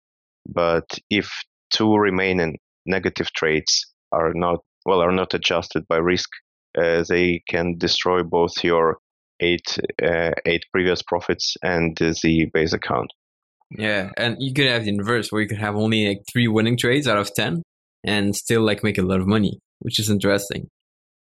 But 0.47 0.85
if 1.09 1.29
two 1.71 1.95
remaining 1.95 2.57
negative 2.85 3.31
trades 3.33 3.85
are 4.11 4.33
not 4.33 4.59
well 4.85 5.01
are 5.01 5.11
not 5.11 5.33
adjusted 5.33 5.87
by 5.87 5.97
risk, 5.97 6.29
uh, 6.77 7.03
they 7.07 7.43
can 7.47 7.77
destroy 7.77 8.23
both 8.23 8.63
your 8.63 8.97
eight 9.39 9.79
uh, 10.03 10.31
eight 10.45 10.65
previous 10.71 11.01
profits 11.01 11.55
and 11.63 11.97
the 11.97 12.49
base 12.53 12.73
account. 12.73 13.11
Yeah, 13.77 14.09
and 14.17 14.35
you 14.39 14.53
could 14.53 14.67
have 14.67 14.83
the 14.83 14.89
inverse 14.89 15.31
where 15.31 15.41
you 15.41 15.47
could 15.47 15.59
have 15.59 15.75
only 15.75 16.07
like 16.07 16.23
three 16.31 16.47
winning 16.47 16.77
trades 16.77 17.07
out 17.07 17.17
of 17.17 17.33
ten 17.33 17.61
and 18.03 18.35
still 18.35 18.61
like 18.63 18.83
make 18.83 18.97
a 18.97 19.03
lot 19.03 19.21
of 19.21 19.27
money, 19.27 19.59
which 19.79 19.99
is 19.99 20.09
interesting. 20.09 20.67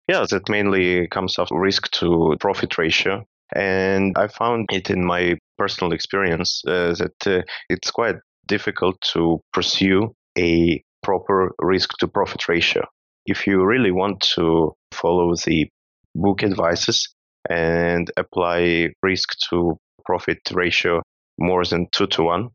Yeah, 0.08 0.26
that 0.30 0.50
mainly 0.50 1.08
comes 1.08 1.40
off 1.40 1.50
risk 1.52 1.90
to 1.92 2.36
profit 2.40 2.78
ratio. 2.78 3.26
And 3.54 4.18
I 4.18 4.28
found 4.28 4.70
it 4.72 4.90
in 4.90 5.06
my 5.06 5.38
personal 5.58 5.94
experience 5.94 6.62
uh, 6.68 6.96
that 6.98 7.28
uh, 7.28 7.42
it's 7.70 7.92
quite 7.92 8.16
difficult 8.48 9.00
to 9.14 9.42
pursue 9.54 10.14
a 10.38 10.84
proper 11.04 11.54
risk 11.62 11.92
to 12.00 12.08
profit 12.08 12.48
ratio. 12.48 12.84
If 13.26 13.48
you 13.48 13.64
really 13.64 13.92
want 13.92 14.22
to 14.36 14.74
follow 14.92 15.36
the 15.36 15.70
book 16.16 16.44
advices 16.44 17.08
and 17.50 18.10
apply 18.18 18.90
risk 19.04 19.30
to 19.50 19.78
profit 20.06 20.40
ratio 20.52 21.02
more 21.38 21.64
than 21.66 21.88
two 21.92 22.08
to 22.08 22.24
one, 22.24 22.50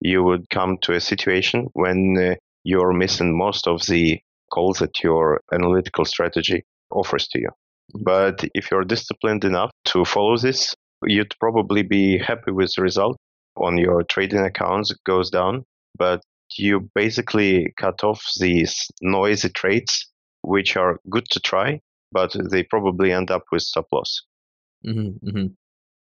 you 0.00 0.22
would 0.22 0.48
come 0.50 0.78
to 0.82 0.92
a 0.92 1.00
situation 1.00 1.68
when 1.72 2.16
uh, 2.18 2.34
you're 2.64 2.92
missing 2.92 3.36
most 3.36 3.66
of 3.66 3.86
the 3.86 4.20
calls 4.52 4.78
that 4.78 5.02
your 5.02 5.40
analytical 5.52 6.04
strategy 6.04 6.64
offers 6.90 7.26
to 7.28 7.40
you. 7.40 7.48
But 7.92 8.44
if 8.54 8.70
you're 8.70 8.84
disciplined 8.84 9.44
enough 9.44 9.70
to 9.86 10.04
follow 10.04 10.36
this, 10.36 10.74
you'd 11.04 11.34
probably 11.38 11.82
be 11.82 12.18
happy 12.18 12.50
with 12.50 12.72
the 12.74 12.82
result 12.82 13.16
on 13.56 13.78
your 13.78 14.02
trading 14.02 14.40
accounts 14.40 14.92
goes 15.04 15.30
down, 15.30 15.64
but 15.96 16.20
you 16.56 16.88
basically 16.94 17.72
cut 17.76 18.02
off 18.02 18.22
these 18.40 18.90
noisy 19.00 19.48
trades, 19.48 20.10
which 20.42 20.76
are 20.76 20.98
good 21.10 21.24
to 21.30 21.40
try, 21.40 21.80
but 22.12 22.34
they 22.50 22.62
probably 22.62 23.12
end 23.12 23.30
up 23.30 23.42
with 23.52 23.62
stop 23.62 23.86
loss. 23.92 24.22
Mm-hmm, 24.86 25.28
mm-hmm. 25.28 25.46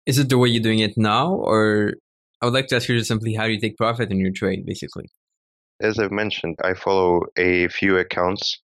Is 0.05 0.17
it 0.17 0.29
the 0.29 0.37
way 0.37 0.49
you're 0.49 0.63
doing 0.63 0.79
it 0.79 0.97
now, 0.97 1.33
or 1.33 1.93
I 2.41 2.45
would 2.45 2.53
like 2.53 2.67
to 2.67 2.77
ask 2.77 2.87
you 2.89 3.03
simply 3.03 3.33
how 3.33 3.45
do 3.45 3.51
you 3.51 3.59
take 3.59 3.77
profit 3.77 4.11
in 4.11 4.19
your 4.19 4.31
trade, 4.31 4.65
basically? 4.65 5.09
As 5.81 5.99
I've 5.99 6.11
mentioned, 6.11 6.55
I 6.63 6.73
follow 6.73 7.21
a 7.37 7.67
few 7.69 7.97
accounts. 7.97 8.59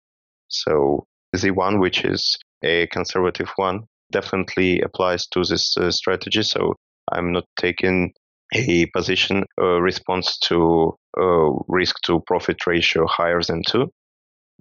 So 0.47 1.05
the 1.33 1.51
one 1.51 1.79
which 1.79 2.03
is 2.05 2.37
a 2.63 2.87
conservative 2.87 3.49
one 3.55 3.81
definitely 4.11 4.81
applies 4.81 5.27
to 5.27 5.43
this 5.43 5.75
uh, 5.77 5.91
strategy. 5.91 6.43
So 6.43 6.75
I'm 7.11 7.31
not 7.31 7.45
taking 7.59 8.13
a 8.53 8.85
position 8.87 9.43
uh, 9.59 9.81
responds 9.81 10.37
to 10.39 10.97
uh, 11.17 11.49
risk 11.67 11.95
to 12.05 12.21
profit 12.27 12.65
ratio 12.67 13.07
higher 13.07 13.41
than 13.41 13.63
2 13.67 13.91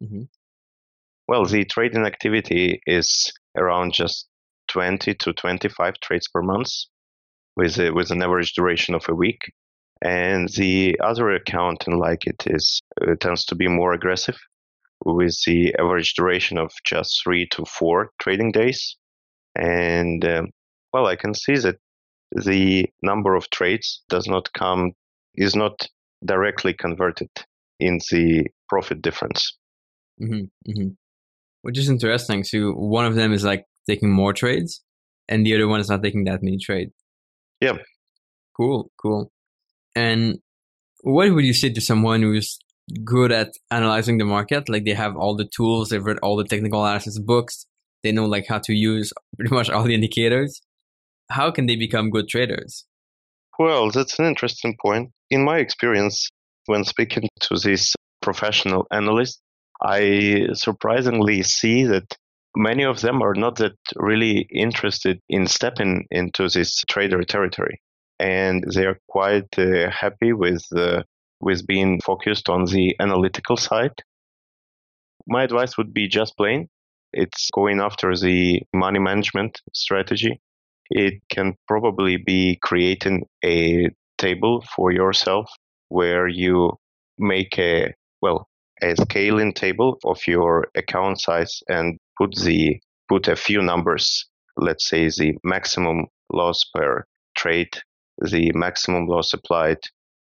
mm-hmm. 0.02 0.22
Well, 1.26 1.46
the 1.46 1.64
trading 1.64 2.04
activity 2.04 2.80
is 2.86 3.32
around 3.56 3.94
just 3.94 4.26
20 4.68 5.14
to 5.14 5.32
25 5.32 5.94
trades 6.00 6.28
per 6.28 6.42
month 6.42 6.68
with, 7.56 7.78
a, 7.78 7.90
with 7.92 8.10
an 8.10 8.22
average 8.22 8.52
duration 8.52 8.94
of 8.94 9.06
a 9.08 9.14
week. 9.14 9.40
And 10.02 10.48
the 10.50 10.98
other 11.02 11.30
account, 11.30 11.88
like 11.88 12.26
it, 12.26 12.44
is 12.46 12.82
uh, 13.00 13.14
tends 13.18 13.46
to 13.46 13.54
be 13.54 13.68
more 13.68 13.94
aggressive 13.94 14.36
with 15.04 15.36
the 15.46 15.74
average 15.78 16.14
duration 16.14 16.58
of 16.58 16.72
just 16.84 17.22
three 17.22 17.46
to 17.52 17.64
four 17.64 18.10
trading 18.20 18.52
days. 18.52 18.96
And 19.54 20.24
um, 20.24 20.50
well, 20.92 21.06
I 21.06 21.16
can 21.16 21.34
see 21.34 21.56
that 21.58 21.76
the 22.32 22.86
number 23.02 23.34
of 23.34 23.50
trades 23.50 24.02
does 24.08 24.26
not 24.26 24.52
come 24.52 24.92
is 25.34 25.54
not 25.54 25.86
directly 26.24 26.72
converted 26.72 27.30
in 27.78 27.98
the 28.10 28.46
profit 28.68 29.02
difference. 29.02 29.56
Mm-hmm, 30.20 30.70
mm-hmm. 30.70 30.88
Which 31.62 31.78
is 31.78 31.88
interesting. 31.88 32.44
So 32.44 32.70
one 32.72 33.06
of 33.06 33.14
them 33.14 33.32
is 33.32 33.44
like 33.44 33.64
taking 33.88 34.10
more 34.10 34.32
trades, 34.32 34.82
and 35.28 35.44
the 35.44 35.54
other 35.54 35.68
one 35.68 35.80
is 35.80 35.88
not 35.88 36.02
taking 36.02 36.24
that 36.24 36.42
many 36.42 36.58
trades. 36.58 36.92
Yeah. 37.60 37.78
Cool, 38.56 38.90
cool. 39.00 39.30
And 39.96 40.38
what 41.02 41.32
would 41.32 41.44
you 41.44 41.54
say 41.54 41.70
to 41.70 41.80
someone 41.80 42.22
who's 42.22 42.58
good 43.04 43.32
at 43.32 43.52
analyzing 43.70 44.18
the 44.18 44.24
market? 44.24 44.68
Like 44.68 44.84
they 44.84 44.94
have 44.94 45.16
all 45.16 45.36
the 45.36 45.48
tools, 45.56 45.88
they've 45.88 46.04
read 46.04 46.18
all 46.22 46.36
the 46.36 46.44
technical 46.44 46.84
analysis 46.84 47.18
books, 47.18 47.66
they 48.02 48.12
know 48.12 48.26
like 48.26 48.46
how 48.48 48.58
to 48.60 48.74
use 48.74 49.12
pretty 49.36 49.54
much 49.54 49.70
all 49.70 49.84
the 49.84 49.94
indicators. 49.94 50.60
How 51.30 51.50
can 51.50 51.66
they 51.66 51.76
become 51.76 52.10
good 52.10 52.28
traders? 52.28 52.84
Well, 53.58 53.90
that's 53.90 54.18
an 54.18 54.26
interesting 54.26 54.76
point. 54.80 55.10
In 55.30 55.44
my 55.44 55.58
experience, 55.58 56.28
when 56.66 56.84
speaking 56.84 57.28
to 57.40 57.56
these 57.56 57.94
professional 58.20 58.86
analysts, 58.90 59.40
I 59.82 60.48
surprisingly 60.54 61.42
see 61.42 61.84
that 61.84 62.16
many 62.56 62.84
of 62.84 63.00
them 63.00 63.22
are 63.22 63.34
not 63.34 63.56
that 63.56 63.76
really 63.96 64.46
interested 64.52 65.20
in 65.28 65.46
stepping 65.46 66.06
into 66.10 66.48
this 66.48 66.82
trader 66.88 67.22
territory 67.22 67.80
and 68.18 68.64
they 68.72 68.86
are 68.86 68.98
quite 69.08 69.58
uh, 69.58 69.90
happy 69.90 70.32
with 70.32 70.64
uh, 70.76 71.02
with 71.44 71.66
being 71.66 72.00
focused 72.00 72.48
on 72.48 72.64
the 72.64 72.96
analytical 72.98 73.56
side. 73.56 73.92
My 75.26 75.44
advice 75.44 75.76
would 75.76 75.92
be 75.92 76.08
just 76.08 76.36
plain. 76.36 76.68
It's 77.12 77.50
going 77.52 77.80
after 77.80 78.16
the 78.16 78.62
money 78.74 78.98
management 78.98 79.60
strategy. 79.72 80.40
It 80.90 81.14
can 81.30 81.54
probably 81.68 82.16
be 82.16 82.58
creating 82.62 83.26
a 83.44 83.90
table 84.18 84.64
for 84.74 84.90
yourself 84.90 85.50
where 85.88 86.26
you 86.26 86.72
make 87.18 87.58
a 87.58 87.92
well 88.22 88.48
a 88.82 88.96
scaling 88.96 89.52
table 89.52 89.98
of 90.04 90.18
your 90.26 90.66
account 90.74 91.20
size 91.20 91.62
and 91.68 91.98
put 92.18 92.34
the 92.36 92.80
put 93.08 93.28
a 93.28 93.36
few 93.36 93.62
numbers 93.62 94.26
let's 94.56 94.88
say 94.88 95.08
the 95.08 95.32
maximum 95.44 96.06
loss 96.32 96.64
per 96.74 97.04
trade 97.36 97.72
the 98.18 98.50
maximum 98.54 99.06
loss 99.06 99.32
applied 99.32 99.78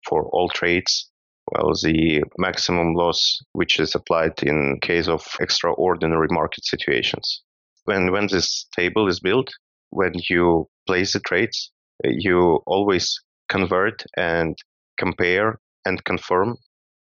for 0.08 0.26
all 0.26 0.48
trades, 0.48 1.10
well, 1.52 1.72
the 1.82 2.22
maximum 2.38 2.94
loss 2.94 3.40
which 3.52 3.80
is 3.80 3.94
applied 3.94 4.42
in 4.42 4.78
case 4.82 5.08
of 5.08 5.26
extraordinary 5.40 6.28
market 6.30 6.64
situations. 6.64 7.42
When 7.84 8.12
when 8.12 8.28
this 8.28 8.66
table 8.76 9.08
is 9.08 9.20
built, 9.20 9.50
when 9.90 10.12
you 10.28 10.68
place 10.86 11.12
the 11.12 11.20
trades, 11.20 11.72
you 12.04 12.60
always 12.66 13.18
convert 13.48 14.04
and 14.16 14.56
compare 14.98 15.58
and 15.84 16.04
confirm 16.04 16.56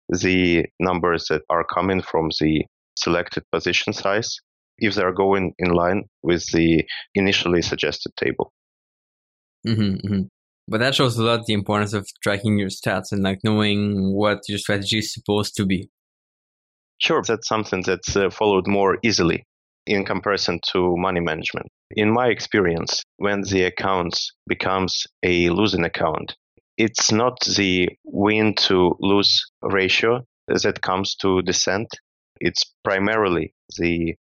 the 0.09 0.65
numbers 0.79 1.25
that 1.29 1.41
are 1.49 1.65
coming 1.65 2.01
from 2.01 2.29
the 2.39 2.65
selected 2.95 3.43
position 3.51 3.93
size 3.93 4.37
if 4.79 4.95
they're 4.95 5.13
going 5.13 5.53
in 5.59 5.71
line 5.71 6.03
with 6.23 6.45
the 6.51 6.83
initially 7.15 7.61
suggested 7.61 8.11
table. 8.15 8.53
Mm-hmm, 9.65 10.07
mm-hmm. 10.07 10.21
But 10.67 10.79
that 10.79 10.95
shows 10.95 11.17
a 11.17 11.23
lot 11.23 11.45
the 11.45 11.53
importance 11.53 11.93
of 11.93 12.07
tracking 12.21 12.57
your 12.57 12.69
stats 12.69 13.11
and 13.11 13.23
like 13.23 13.39
knowing 13.43 14.13
what 14.13 14.39
your 14.49 14.57
strategy 14.57 14.99
is 14.99 15.13
supposed 15.13 15.55
to 15.55 15.65
be. 15.65 15.89
Sure, 16.99 17.21
that's 17.21 17.47
something 17.47 17.83
that's 17.83 18.15
uh, 18.15 18.29
followed 18.29 18.67
more 18.67 18.97
easily 19.03 19.45
in 19.85 20.03
comparison 20.03 20.59
to 20.73 20.95
money 20.97 21.21
management. 21.21 21.67
In 21.91 22.11
my 22.11 22.27
experience, 22.27 23.03
when 23.17 23.41
the 23.41 23.63
account 23.63 24.19
becomes 24.47 25.05
a 25.23 25.49
losing 25.49 25.85
account, 25.85 26.35
it's 26.77 27.11
not 27.11 27.39
the 27.41 27.89
win 28.03 28.53
to 28.55 28.95
lose 28.99 29.45
ratio 29.61 30.25
that 30.47 30.81
comes 30.81 31.15
to 31.15 31.41
descent. 31.43 31.87
It's 32.39 32.63
primarily 32.83 33.53
the 33.77 34.15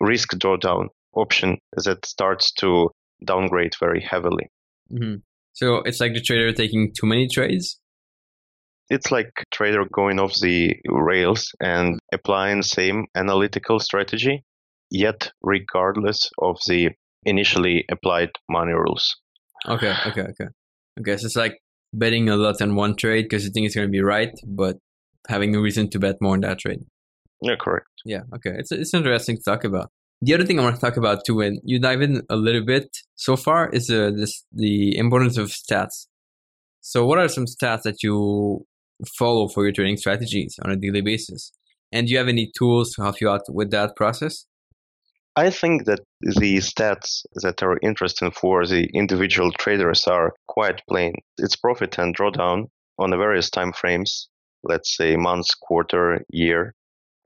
risk 0.00 0.32
drawdown 0.34 0.88
option 1.14 1.58
that 1.84 2.04
starts 2.04 2.52
to 2.54 2.90
downgrade 3.24 3.74
very 3.78 4.00
heavily. 4.00 4.48
Mm-hmm. 4.92 5.16
So 5.52 5.76
it's 5.84 6.00
like 6.00 6.14
the 6.14 6.20
trader 6.20 6.52
taking 6.52 6.92
too 6.98 7.06
many 7.06 7.28
trades? 7.28 7.78
It's 8.88 9.10
like 9.10 9.30
trader 9.52 9.84
going 9.90 10.18
off 10.18 10.38
the 10.40 10.74
rails 10.86 11.50
and 11.60 11.98
applying 12.12 12.62
same 12.62 13.06
analytical 13.14 13.78
strategy, 13.80 14.44
yet 14.90 15.30
regardless 15.42 16.30
of 16.38 16.58
the 16.66 16.90
initially 17.24 17.84
applied 17.90 18.30
money 18.50 18.72
rules. 18.72 19.16
Okay, 19.66 19.94
okay, 20.08 20.22
okay. 20.22 20.48
Okay, 21.00 21.16
so 21.16 21.26
it's 21.26 21.36
like 21.36 21.58
betting 21.94 22.28
a 22.28 22.36
lot 22.36 22.60
on 22.60 22.74
one 22.74 22.96
trade 22.96 23.22
because 23.22 23.44
you 23.44 23.50
think 23.50 23.66
it's 23.66 23.74
going 23.74 23.86
to 23.86 23.92
be 23.92 24.02
right, 24.02 24.32
but 24.46 24.76
having 25.28 25.52
no 25.52 25.60
reason 25.60 25.88
to 25.90 25.98
bet 25.98 26.16
more 26.20 26.34
on 26.34 26.40
that 26.40 26.58
trade. 26.58 26.80
Yeah, 27.40 27.56
correct. 27.58 27.86
Yeah, 28.04 28.22
okay. 28.34 28.52
It's 28.58 28.72
it's 28.72 28.94
interesting 28.94 29.36
to 29.36 29.42
talk 29.42 29.64
about. 29.64 29.90
The 30.24 30.34
other 30.34 30.44
thing 30.44 30.60
I 30.60 30.62
want 30.62 30.76
to 30.76 30.80
talk 30.80 30.96
about 30.96 31.24
too, 31.26 31.40
and 31.40 31.60
you 31.64 31.80
dive 31.80 32.00
in 32.00 32.22
a 32.30 32.36
little 32.36 32.64
bit 32.64 32.96
so 33.16 33.34
far, 33.34 33.68
is 33.70 33.90
uh, 33.90 34.12
this 34.14 34.44
the 34.52 34.96
importance 34.96 35.36
of 35.36 35.48
stats. 35.48 36.06
So, 36.80 37.04
what 37.04 37.18
are 37.18 37.26
some 37.26 37.46
stats 37.46 37.82
that 37.82 38.04
you 38.04 38.64
follow 39.18 39.48
for 39.48 39.64
your 39.64 39.72
trading 39.72 39.96
strategies 39.96 40.60
on 40.64 40.70
a 40.70 40.76
daily 40.76 41.00
basis? 41.00 41.50
And 41.90 42.06
do 42.06 42.12
you 42.12 42.18
have 42.18 42.28
any 42.28 42.52
tools 42.56 42.92
to 42.92 43.02
help 43.02 43.20
you 43.20 43.28
out 43.28 43.42
with 43.48 43.72
that 43.72 43.96
process? 43.96 44.46
I 45.34 45.50
think 45.50 45.86
that 45.86 46.02
the 46.20 46.58
stats 46.58 47.24
that 47.42 47.60
are 47.64 47.80
interesting 47.82 48.30
for 48.30 48.64
the 48.64 48.88
individual 48.94 49.50
traders 49.50 50.06
are 50.06 50.34
quite 50.46 50.82
plain. 50.88 51.14
It's 51.38 51.56
profit 51.56 51.98
and 51.98 52.16
drawdown 52.16 52.66
on 52.96 53.10
the 53.10 53.16
various 53.16 53.50
time 53.50 53.72
frames, 53.72 54.28
let's 54.62 54.96
say 54.96 55.16
months, 55.16 55.52
quarter, 55.56 56.24
year. 56.28 56.76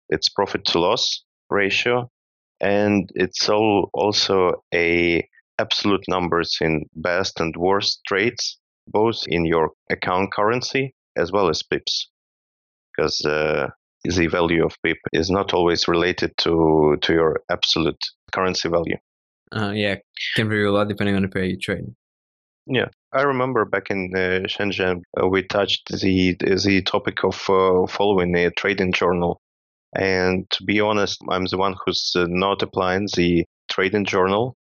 It's 0.09 0.31
profit 0.31 0.65
to 0.67 0.81
loss 0.81 1.25
ratio 1.51 2.11
and 2.61 3.11
it's 3.15 3.49
all 3.49 3.91
also 3.93 4.63
a 4.75 5.27
absolute 5.59 6.05
numbers 6.09 6.59
in 6.61 6.85
best 6.95 7.41
and 7.41 7.57
worst 7.57 8.01
trades, 8.07 8.59
both 8.89 9.23
in 9.27 9.45
your 9.45 9.71
account 9.91 10.33
currency 10.33 10.95
as 11.17 11.33
well 11.33 11.49
as 11.49 11.63
pips, 11.63 12.11
because 12.95 13.25
uh, 13.25 13.69
the 14.05 14.27
value 14.27 14.65
of 14.65 14.77
pip 14.83 14.99
is 15.13 15.31
not 15.31 15.55
always 15.55 15.89
related 15.89 16.33
to 16.39 16.97
to 17.03 17.13
your 17.13 17.41
absolute 17.51 18.01
currency 18.33 18.69
value. 18.69 18.97
Uh, 19.53 19.71
yeah, 19.71 19.97
can 20.35 20.49
vary 20.49 20.67
a 20.67 20.73
lot 20.73 20.89
depending 20.89 21.17
on 21.17 21.23
the 21.23 21.29
pair 21.29 21.45
you 21.45 21.59
trade. 21.59 21.85
Yeah, 22.67 22.89
I 23.13 23.23
remember 23.23 23.65
back 23.65 23.91
in 23.91 24.11
uh, 24.15 24.49
Shenzhen, 24.49 25.03
uh, 25.21 25.29
we 25.29 25.43
touched 25.43 25.89
the 25.89 26.37
the 26.39 26.83
topic 26.83 27.23
of 27.25 27.49
uh, 27.49 27.87
following 27.87 28.35
a 28.35 28.51
trading 28.51 28.93
journal 28.93 29.41
and 29.97 30.49
to 30.51 30.65
be 30.65 30.81
honest, 30.81 31.21
I'm 31.29 31.47
the 31.47 31.57
one 31.57 31.75
who's 31.85 32.13
uh, 32.15 32.27
not 32.29 32.63
applying 32.63 33.09
the 33.17 33.45
trading 33.71 34.05
journal. 34.05 34.57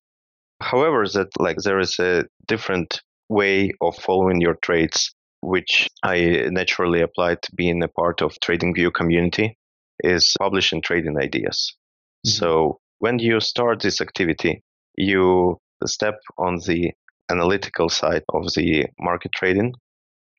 However, 0.61 1.05
that 1.07 1.29
like 1.39 1.57
there 1.57 1.79
is 1.79 1.99
a 1.99 2.25
different 2.47 3.01
way 3.29 3.71
of 3.81 3.95
following 3.95 4.41
your 4.41 4.55
trades, 4.61 5.13
which 5.41 5.87
I 6.03 6.47
naturally 6.51 7.01
applied 7.01 7.41
to 7.41 7.55
being 7.55 7.83
a 7.83 7.87
part 7.87 8.21
of 8.21 8.37
TradingView 8.39 8.93
community, 8.93 9.57
is 10.03 10.33
publishing 10.39 10.81
trading 10.81 11.17
ideas. 11.17 11.75
Mm-hmm. 12.25 12.29
So 12.29 12.79
when 12.99 13.19
you 13.19 13.39
start 13.39 13.81
this 13.81 14.01
activity, 14.01 14.63
you 14.95 15.57
step 15.85 16.19
on 16.37 16.59
the 16.67 16.91
analytical 17.29 17.89
side 17.89 18.23
of 18.29 18.53
the 18.53 18.85
market 18.99 19.31
trading. 19.33 19.73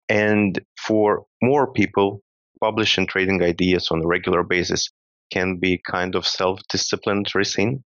And 0.08 0.60
for 0.78 1.24
more 1.42 1.72
people, 1.72 2.20
publishing 2.64 3.06
trading 3.06 3.42
ideas 3.42 3.88
on 3.90 4.02
a 4.02 4.06
regular 4.06 4.42
basis 4.42 4.88
can 5.30 5.58
be 5.58 5.82
kind 5.90 6.14
of 6.14 6.26
self-disciplinary 6.26 7.44
thing. 7.44 7.84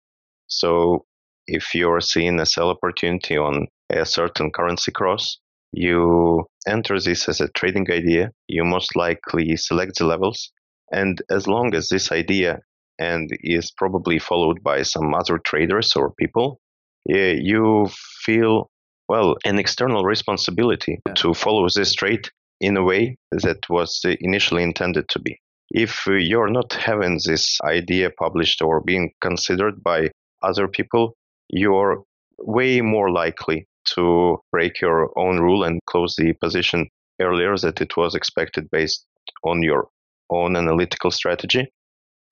So 0.49 1.07
if 1.47 1.75
you're 1.75 2.03
seeing 2.03 2.39
a 2.41 2.45
sell 2.45 2.69
opportunity 2.69 3.39
on 3.39 3.69
a 3.91 4.05
certain 4.05 4.51
currency 4.51 4.93
cross, 4.93 5.39
you 5.73 6.45
enter 6.69 7.01
this 7.01 7.27
as 7.29 7.41
a 7.41 7.49
trading 7.49 7.87
idea. 7.91 8.33
You 8.49 8.65
most 8.65 8.95
likely 8.97 9.57
select 9.57 9.99
the 9.99 10.05
levels. 10.05 10.53
And 10.93 11.23
as 11.31 11.47
long 11.47 11.75
as 11.75 11.89
this 11.89 12.12
idea 12.12 12.61
and 12.99 13.31
is 13.41 13.71
probably 13.71 14.19
followed 14.19 14.62
by 14.62 14.83
some 14.83 15.15
other 15.15 15.39
traders 15.39 15.97
or 15.97 16.12
people, 16.21 16.61
you 17.07 17.89
feel 18.25 18.69
well, 19.09 19.37
an 19.45 19.59
external 19.59 20.05
responsibility 20.05 21.01
yeah. 21.07 21.15
to 21.15 21.33
follow 21.33 21.67
this 21.75 21.95
trade 21.95 22.29
in 22.61 22.77
a 22.77 22.83
way 22.83 23.16
that 23.31 23.69
was 23.69 24.01
initially 24.21 24.62
intended 24.62 25.09
to 25.09 25.19
be. 25.19 25.38
If 25.71 26.07
you're 26.07 26.51
not 26.51 26.73
having 26.73 27.19
this 27.25 27.59
idea 27.62 28.11
published 28.11 28.62
or 28.62 28.81
being 28.81 29.12
considered 29.21 29.83
by 29.83 30.11
other 30.42 30.69
people, 30.69 31.14
you're 31.49 32.05
way 32.38 32.81
more 32.81 33.11
likely 33.11 33.66
to 33.95 34.38
break 34.53 34.81
your 34.81 35.11
own 35.19 35.38
rule 35.40 35.64
and 35.64 35.81
close 35.87 36.16
the 36.16 36.33
position 36.35 36.88
earlier 37.21 37.57
that 37.57 37.81
it 37.81 37.97
was 37.97 38.14
expected 38.14 38.71
based 38.71 39.05
on 39.45 39.62
your 39.62 39.88
own 40.31 40.57
analytical 40.57 41.11
strategy. 41.11 41.66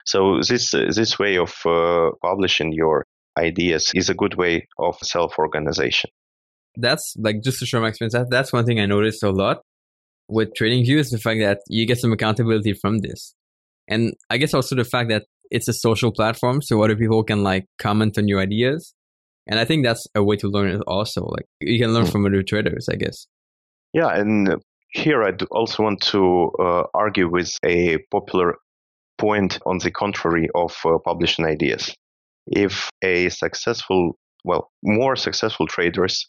So 0.05 0.41
this 0.47 0.71
this 0.71 1.19
way 1.19 1.39
of 1.39 1.55
uh, 1.65 2.11
publishing 2.23 2.73
your 2.73 3.05
ideas 3.39 3.91
is 3.95 4.11
a 4.11 4.15
good 4.15 4.35
way 4.35 4.69
of 4.79 4.97
self-organization. 5.03 6.11
That's 6.77 7.15
like 7.19 7.43
just 7.43 7.61
to 7.61 7.67
show 7.67 7.81
my 7.81 7.89
experience. 7.89 8.15
That, 8.15 8.31
that's 8.31 8.53
one 8.53 8.67
thing 8.67 8.81
I 8.81 8.87
noticed 8.87 9.23
a 9.23 9.31
lot 9.31 9.63
with 10.29 10.51
TradingView 10.59 10.97
is 10.97 11.11
the 11.11 11.19
fact 11.19 11.41
that 11.41 11.59
you 11.69 11.87
get 11.87 11.99
some 11.99 12.13
accountability 12.13 12.73
from 12.75 12.99
this, 12.99 13.35
and 13.89 14.15
I 14.31 14.39
guess 14.39 14.55
also 14.55 14.77
the 14.77 14.85
fact 14.85 15.09
that 15.11 15.25
it's 15.51 15.69
a 15.69 15.73
social 15.73 16.13
platform, 16.13 16.63
so 16.63 16.83
other 16.83 16.97
people 16.97 17.23
can 17.23 17.43
like 17.43 17.67
comment 17.79 18.19
on 18.19 18.29
your 18.29 18.41
ideas, 18.41 18.95
and 19.47 19.61
I 19.61 19.65
think 19.65 19.85
that's 19.85 20.07
a 20.15 20.23
way 20.23 20.37
to 20.37 20.49
learn 20.49 20.69
it 20.69 20.83
also. 20.87 21.23
Like 21.23 21.47
you 21.61 21.79
can 21.79 21.93
learn 21.93 22.07
hmm. 22.07 22.11
from 22.11 22.27
other 22.27 22.43
traders, 22.43 22.89
I 22.91 22.97
guess. 22.97 23.27
Yeah, 23.93 24.09
and 24.09 24.57
here 24.91 25.23
I 25.23 25.33
also 25.51 25.83
want 25.83 26.01
to 26.03 26.51
uh, 26.59 26.83
argue 26.95 27.31
with 27.31 27.53
a 27.65 27.99
popular 28.11 28.57
point 29.19 29.59
on 29.67 29.79
the 29.79 29.91
contrary 29.91 30.49
of 30.55 30.75
uh, 30.85 30.99
publishing 31.05 31.45
ideas. 31.45 31.95
If 32.47 32.91
a 33.03 33.29
successful, 33.29 34.17
well, 34.45 34.71
more 34.83 35.17
successful 35.17 35.67
traders 35.67 36.27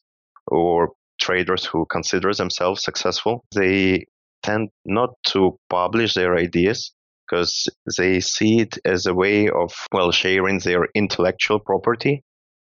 or 0.47 0.91
traders 1.19 1.65
who 1.65 1.85
consider 1.85 2.33
themselves 2.33 2.83
successful, 2.83 3.43
they 3.53 4.05
tend 4.43 4.69
not 4.85 5.09
to 5.27 5.57
publish 5.69 6.13
their 6.13 6.35
ideas 6.35 6.91
because 7.27 7.67
they 7.97 8.19
see 8.19 8.59
it 8.59 8.77
as 8.85 9.05
a 9.05 9.13
way 9.13 9.49
of, 9.49 9.73
well, 9.91 10.11
sharing 10.11 10.59
their 10.59 10.87
intellectual 10.93 11.59
property, 11.59 12.21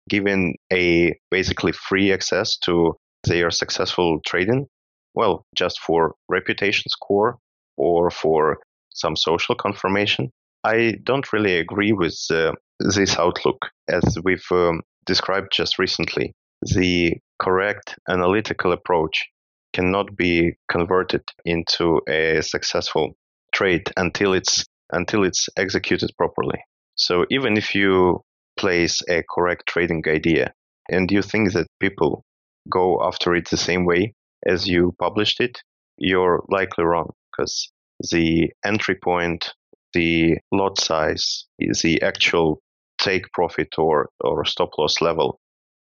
giving 0.09 0.55
a 0.71 1.13
basically 1.29 1.73
free 1.73 2.13
access 2.13 2.57
to 2.57 2.95
their 3.25 3.51
successful 3.51 4.19
trading, 4.25 4.65
well, 5.13 5.45
just 5.55 5.79
for 5.79 6.15
reputation 6.29 6.89
score 6.89 7.37
or 7.77 8.09
for 8.09 8.59
some 8.93 9.15
social 9.15 9.55
confirmation. 9.55 10.31
I 10.63 10.95
don't 11.03 11.31
really 11.33 11.57
agree 11.57 11.91
with 11.91 12.17
uh, 12.31 12.53
this 12.79 13.17
outlook, 13.17 13.57
as 13.89 14.17
we've 14.23 14.45
um, 14.51 14.81
described 15.05 15.51
just 15.51 15.77
recently. 15.77 16.33
The 16.61 17.17
correct 17.39 17.95
analytical 18.09 18.71
approach 18.71 19.25
cannot 19.73 20.15
be 20.15 20.53
converted 20.69 21.23
into 21.45 22.01
a 22.07 22.41
successful 22.41 23.15
trade 23.53 23.91
until 23.97 24.33
it's 24.33 24.65
until 24.91 25.23
it's 25.23 25.49
executed 25.57 26.11
properly. 26.17 26.59
So 26.95 27.25
even 27.31 27.57
if 27.57 27.73
you 27.73 28.21
place 28.57 29.01
a 29.09 29.23
correct 29.29 29.67
trading 29.67 30.03
idea 30.07 30.53
and 30.89 31.11
you 31.11 31.21
think 31.21 31.53
that 31.53 31.67
people 31.79 32.23
go 32.69 33.03
after 33.03 33.35
it 33.35 33.49
the 33.49 33.57
same 33.57 33.85
way 33.85 34.13
as 34.45 34.67
you 34.67 34.93
published 34.99 35.39
it, 35.39 35.59
you're 35.97 36.43
likely 36.49 36.83
wrong 36.83 37.11
because 37.31 37.71
the 38.11 38.51
entry 38.63 38.95
point, 38.95 39.53
the 39.93 40.37
lot 40.51 40.79
size, 40.79 41.45
the 41.59 42.01
actual 42.01 42.59
take 42.99 43.31
profit 43.31 43.69
or, 43.77 44.09
or 44.21 44.45
stop 44.45 44.69
loss 44.77 45.01
level 45.01 45.39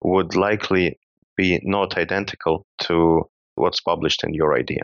would 0.03 0.35
likely 0.35 0.99
be 1.39 1.59
not 1.65 1.97
identical 1.97 2.67
to 2.83 3.23
what's 3.55 3.81
published 3.81 4.23
in 4.25 4.35
your 4.35 4.59
idea. 4.59 4.83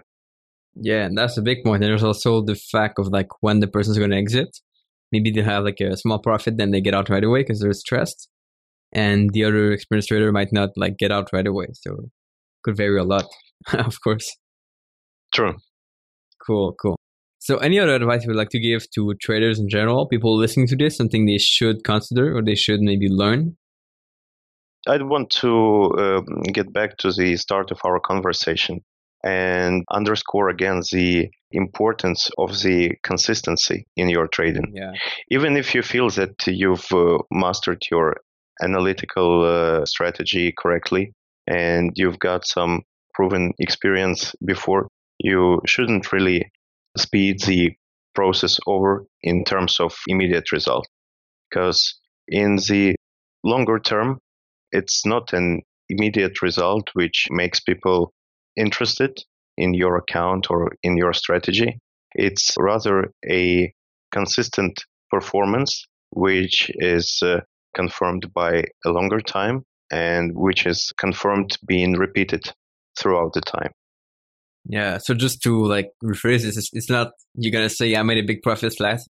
Yeah, 0.75 1.05
and 1.05 1.19
that's 1.19 1.37
a 1.37 1.43
big 1.43 1.62
point. 1.62 1.83
And 1.83 1.90
there's 1.90 2.03
also 2.03 2.43
the 2.43 2.55
fact 2.55 2.99
of 2.99 3.09
like 3.09 3.29
when 3.40 3.61
the 3.61 3.67
person's 3.67 3.99
going 3.99 4.11
to 4.11 4.17
exit. 4.17 4.49
Maybe 5.12 5.31
they 5.31 5.43
have 5.43 5.64
like 5.64 5.81
a 5.81 5.97
small 5.97 6.19
profit, 6.19 6.57
then 6.57 6.71
they 6.71 6.81
get 6.81 6.95
out 6.95 7.11
right 7.11 7.23
away 7.23 7.43
because 7.43 7.61
they're 7.61 7.73
stressed. 7.73 8.29
And 8.93 9.31
the 9.33 9.45
other 9.45 9.73
experienced 9.73 10.09
trader 10.09 10.33
might 10.33 10.53
not 10.53 10.71
like 10.77 10.97
get 10.97 11.12
out 11.12 11.29
right 11.33 11.47
away. 11.47 11.67
So 11.75 12.09
could 12.64 12.77
vary 12.77 12.99
a 12.99 13.05
lot, 13.05 13.27
of 13.73 14.01
course. 14.01 14.35
True. 15.35 15.57
Cool, 16.45 16.75
cool. 16.81 16.97
So, 17.38 17.59
any 17.59 17.79
other 17.79 17.95
advice 17.95 18.23
you 18.23 18.29
would 18.29 18.38
like 18.38 18.49
to 18.51 18.59
give 18.59 18.90
to 18.95 19.14
traders 19.21 19.59
in 19.59 19.69
general, 19.69 20.09
people 20.09 20.35
listening 20.35 20.67
to 20.69 20.77
this, 20.77 20.97
something 20.97 21.27
they 21.27 21.37
should 21.37 21.85
consider 21.85 22.35
or 22.35 22.43
they 22.43 22.55
should 22.55 22.81
maybe 22.81 23.09
learn? 23.09 23.57
I'd 24.87 25.03
want 25.03 25.31
to 25.40 25.90
uh, 25.99 26.20
get 26.53 26.73
back 26.73 26.97
to 26.99 27.12
the 27.12 27.37
start 27.37 27.70
of 27.70 27.81
our 27.85 28.01
conversation 28.01 28.81
and 29.23 29.85
underscore 29.90 30.51
again 30.51 30.83
the 30.92 31.31
importance 31.51 32.31
of 32.37 32.61
the 32.62 32.92
consistency 33.03 33.87
in 33.97 34.11
your 34.11 34.27
trading. 34.27 34.73
Yeah. 34.75 34.92
Even 35.31 35.57
if 35.57 35.75
you 35.75 35.83
feel 35.83 36.11
that 36.11 36.47
you've 36.47 36.92
uh, 36.92 37.18
mastered 37.31 37.83
your 37.90 38.16
analytical 38.62 39.44
uh, 39.44 39.87
strategy 39.87 40.53
correctly 40.59 41.12
and 41.47 41.92
you've 41.97 42.18
got 42.18 42.47
some 42.47 42.83
proven 43.14 43.53
experience 43.59 44.35
before, 44.44 44.88
you 45.18 45.61
shouldn't 45.66 46.12
really 46.12 46.51
speed 46.99 47.40
the 47.42 47.73
process 48.14 48.59
over 48.66 49.07
in 49.23 49.44
terms 49.44 49.81
of 49.81 49.94
immediate 50.07 50.53
result. 50.53 50.87
Because 51.49 51.99
in 52.29 52.57
the 52.57 52.94
longer 53.42 53.79
term, 53.79 54.18
it's 54.75 55.07
not 55.07 55.33
an 55.33 55.63
immediate 55.89 56.43
result 56.43 56.91
which 56.95 57.29
makes 57.31 57.61
people 57.61 58.13
interested 58.57 59.17
in 59.57 59.73
your 59.73 59.97
account 59.97 60.51
or 60.51 60.73
in 60.83 60.97
your 60.97 61.13
strategy. 61.13 61.79
It's 62.15 62.55
rather 62.59 63.13
a 63.31 63.73
consistent 64.13 64.85
performance 65.11 65.87
which 66.11 66.71
is 66.77 67.21
uh, 67.25 67.41
confirmed 67.75 68.33
by 68.35 68.65
a 68.85 68.91
longer 68.91 69.21
time 69.21 69.63
and 69.91 70.33
which 70.35 70.67
is 70.67 70.93
confirmed 70.99 71.57
being 71.67 71.93
repeated 71.93 72.45
throughout 72.99 73.33
the 73.33 73.41
time. 73.41 73.71
Yeah. 74.67 74.99
So 74.99 75.15
just 75.15 75.43
to 75.43 75.65
like 75.67 75.91
rephrase 76.03 76.43
this, 76.43 76.71
it's 76.73 76.91
not 76.91 77.13
you're 77.35 77.53
gonna 77.53 77.69
say 77.69 77.95
I 77.95 78.03
made 78.03 78.19
a 78.19 78.27
big 78.27 78.43
profit 78.43 78.81
last. 78.81 79.09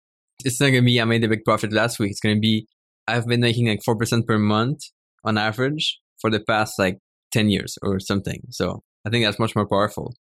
It's 0.44 0.60
not 0.60 0.68
gonna 0.68 0.82
be 0.82 1.00
I 1.00 1.04
made 1.04 1.24
a 1.24 1.28
big 1.28 1.44
profit 1.44 1.72
last 1.72 1.98
week. 1.98 2.10
It's 2.12 2.20
gonna 2.20 2.38
be 2.38 2.66
I've 3.08 3.26
been 3.26 3.40
making 3.40 3.68
like 3.68 3.80
four 3.84 3.96
percent 3.96 4.26
per 4.26 4.38
month 4.38 4.80
on 5.24 5.38
average 5.38 5.98
for 6.20 6.30
the 6.30 6.40
past 6.40 6.78
like 6.78 6.98
ten 7.30 7.48
years 7.48 7.78
or 7.82 8.00
something. 8.00 8.42
So 8.50 8.82
I 9.06 9.10
think 9.10 9.24
that's 9.24 9.38
much 9.38 9.54
more 9.54 9.66
powerful. 9.66 10.14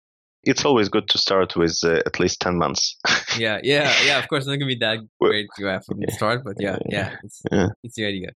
It's 0.43 0.63
always 0.63 0.87
good 0.87 1.09
to 1.09 1.17
start 1.17 1.57
with 1.57 1.77
uh, 1.83 2.01
at 2.05 2.19
least 2.19 2.39
ten 2.39 2.57
months. 2.57 2.95
yeah, 3.37 3.59
yeah, 3.63 3.93
yeah. 4.05 4.19
Of 4.19 4.27
course, 4.29 4.41
it's 4.41 4.47
not 4.47 4.55
gonna 4.55 4.67
be 4.67 4.77
that 4.79 4.99
great 5.21 5.47
to 5.57 5.65
have 5.65 5.85
from 5.85 5.99
the 5.99 6.11
start, 6.11 6.43
but 6.43 6.55
yeah, 6.59 6.77
yeah, 6.87 7.15
it's, 7.23 7.41
yeah. 7.51 7.67
it's 7.83 7.95
the 7.95 8.05
idea. 8.05 8.29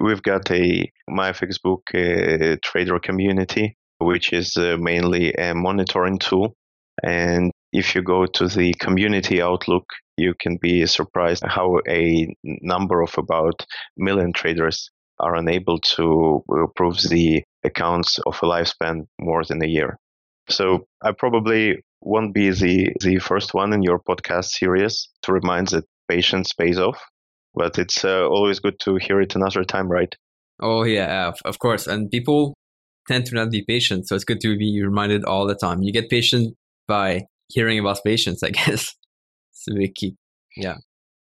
We've 0.00 0.22
got 0.22 0.50
a 0.50 0.90
my 1.08 1.32
Facebook 1.32 1.82
uh, 1.94 2.56
trader 2.62 2.98
community 2.98 3.76
which 4.02 4.32
is 4.32 4.56
uh, 4.56 4.76
mainly 4.78 5.32
a 5.34 5.54
monitoring 5.54 6.18
tool. 6.18 6.56
And 7.02 7.50
if 7.72 7.94
you 7.94 8.02
go 8.02 8.26
to 8.26 8.48
the 8.48 8.74
community 8.74 9.40
outlook, 9.40 9.86
you 10.16 10.34
can 10.38 10.58
be 10.60 10.84
surprised 10.86 11.42
how 11.46 11.80
a 11.88 12.34
number 12.44 13.00
of 13.00 13.14
about 13.16 13.64
million 13.96 14.32
traders 14.32 14.90
are 15.22 15.36
unable 15.36 15.78
to 15.78 16.42
approve 16.64 17.00
the 17.08 17.42
accounts 17.64 18.18
of 18.26 18.38
a 18.42 18.46
lifespan 18.46 19.06
more 19.20 19.44
than 19.44 19.62
a 19.62 19.68
year. 19.68 19.98
So 20.48 20.86
I 21.02 21.12
probably 21.12 21.82
won't 22.00 22.34
be 22.34 22.50
the, 22.50 22.92
the 23.00 23.18
first 23.18 23.54
one 23.54 23.72
in 23.72 23.82
your 23.82 24.00
podcast 24.00 24.46
series 24.46 25.08
to 25.22 25.32
remind 25.32 25.68
that 25.68 25.84
patience 26.08 26.52
pays 26.52 26.78
off, 26.78 27.00
but 27.54 27.78
it's 27.78 28.04
uh, 28.04 28.26
always 28.26 28.58
good 28.58 28.78
to 28.80 28.96
hear 28.96 29.20
it 29.20 29.36
another 29.36 29.64
time, 29.64 29.88
right? 29.88 30.12
Oh 30.60 30.82
yeah, 30.82 31.32
of 31.44 31.58
course. 31.58 31.86
And 31.86 32.10
people 32.10 32.54
tend 33.08 33.26
to 33.26 33.34
not 33.34 33.50
be 33.50 33.64
patient. 33.64 34.08
So 34.08 34.14
it's 34.14 34.24
good 34.24 34.40
to 34.40 34.56
be 34.56 34.82
reminded 34.82 35.24
all 35.24 35.46
the 35.46 35.54
time. 35.54 35.82
You 35.82 35.92
get 35.92 36.10
patient 36.10 36.54
by 36.86 37.22
hearing 37.48 37.78
about 37.78 37.98
patience, 38.04 38.42
I 38.42 38.50
guess. 38.60 38.94
it's 39.52 39.68
a 39.70 39.74
big 39.74 39.94
key. 39.94 40.16
Yeah. 40.56 40.76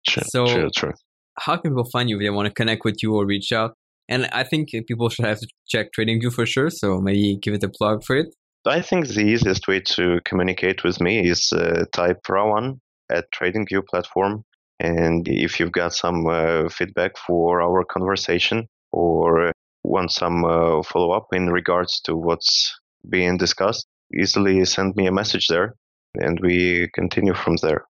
True, 0.09 0.23
so 0.27 0.47
true, 0.47 0.71
true. 0.75 0.93
how 1.39 1.57
can 1.57 1.73
people 1.73 1.89
find 1.93 2.09
you 2.09 2.17
if 2.17 2.23
they 2.23 2.31
want 2.31 2.47
to 2.47 2.55
connect 2.55 2.85
with 2.85 3.03
you 3.03 3.15
or 3.15 3.27
reach 3.27 3.53
out? 3.53 3.75
And 4.11 4.27
I 4.33 4.43
think 4.43 4.71
people 4.89 5.09
should 5.09 5.25
have 5.25 5.39
to 5.39 5.47
check 5.69 5.93
TradingView 5.97 6.33
for 6.33 6.45
sure. 6.45 6.69
So 6.69 7.01
maybe 7.01 7.39
give 7.41 7.55
it 7.55 7.63
a 7.63 7.69
plug 7.69 8.05
for 8.05 8.17
it. 8.17 8.35
I 8.67 8.83
think 8.83 9.07
the 9.07 9.23
easiest 9.23 9.69
way 9.69 9.81
to 9.97 10.21
communicate 10.25 10.85
with 10.85 11.01
me 11.01 11.27
is 11.27 11.53
uh, 11.53 11.85
type 11.93 12.19
Rauan 12.29 12.81
at 13.11 13.33
TradingView 13.33 13.87
platform. 13.87 14.45
And 14.81 15.27
if 15.29 15.61
you've 15.61 15.73
got 15.73 15.95
some 15.95 16.27
uh, 16.27 16.69
feedback 16.69 17.17
for 17.17 17.63
our 17.63 17.85
conversation 17.85 18.67
or 18.93 19.53
want 19.85 20.11
some 20.11 20.45
uh, 20.45 20.83
follow 20.83 21.13
up 21.13 21.29
in 21.33 21.47
regards 21.47 22.01
to 22.03 22.17
what's 22.17 22.79
being 23.09 23.39
discussed, 23.39 23.87
easily 24.19 24.65
send 24.65 24.97
me 24.97 25.07
a 25.07 25.13
message 25.13 25.47
there 25.49 25.75
and 26.15 26.41
we 26.41 26.89
continue 26.93 27.35
from 27.35 27.57
there. 27.63 27.85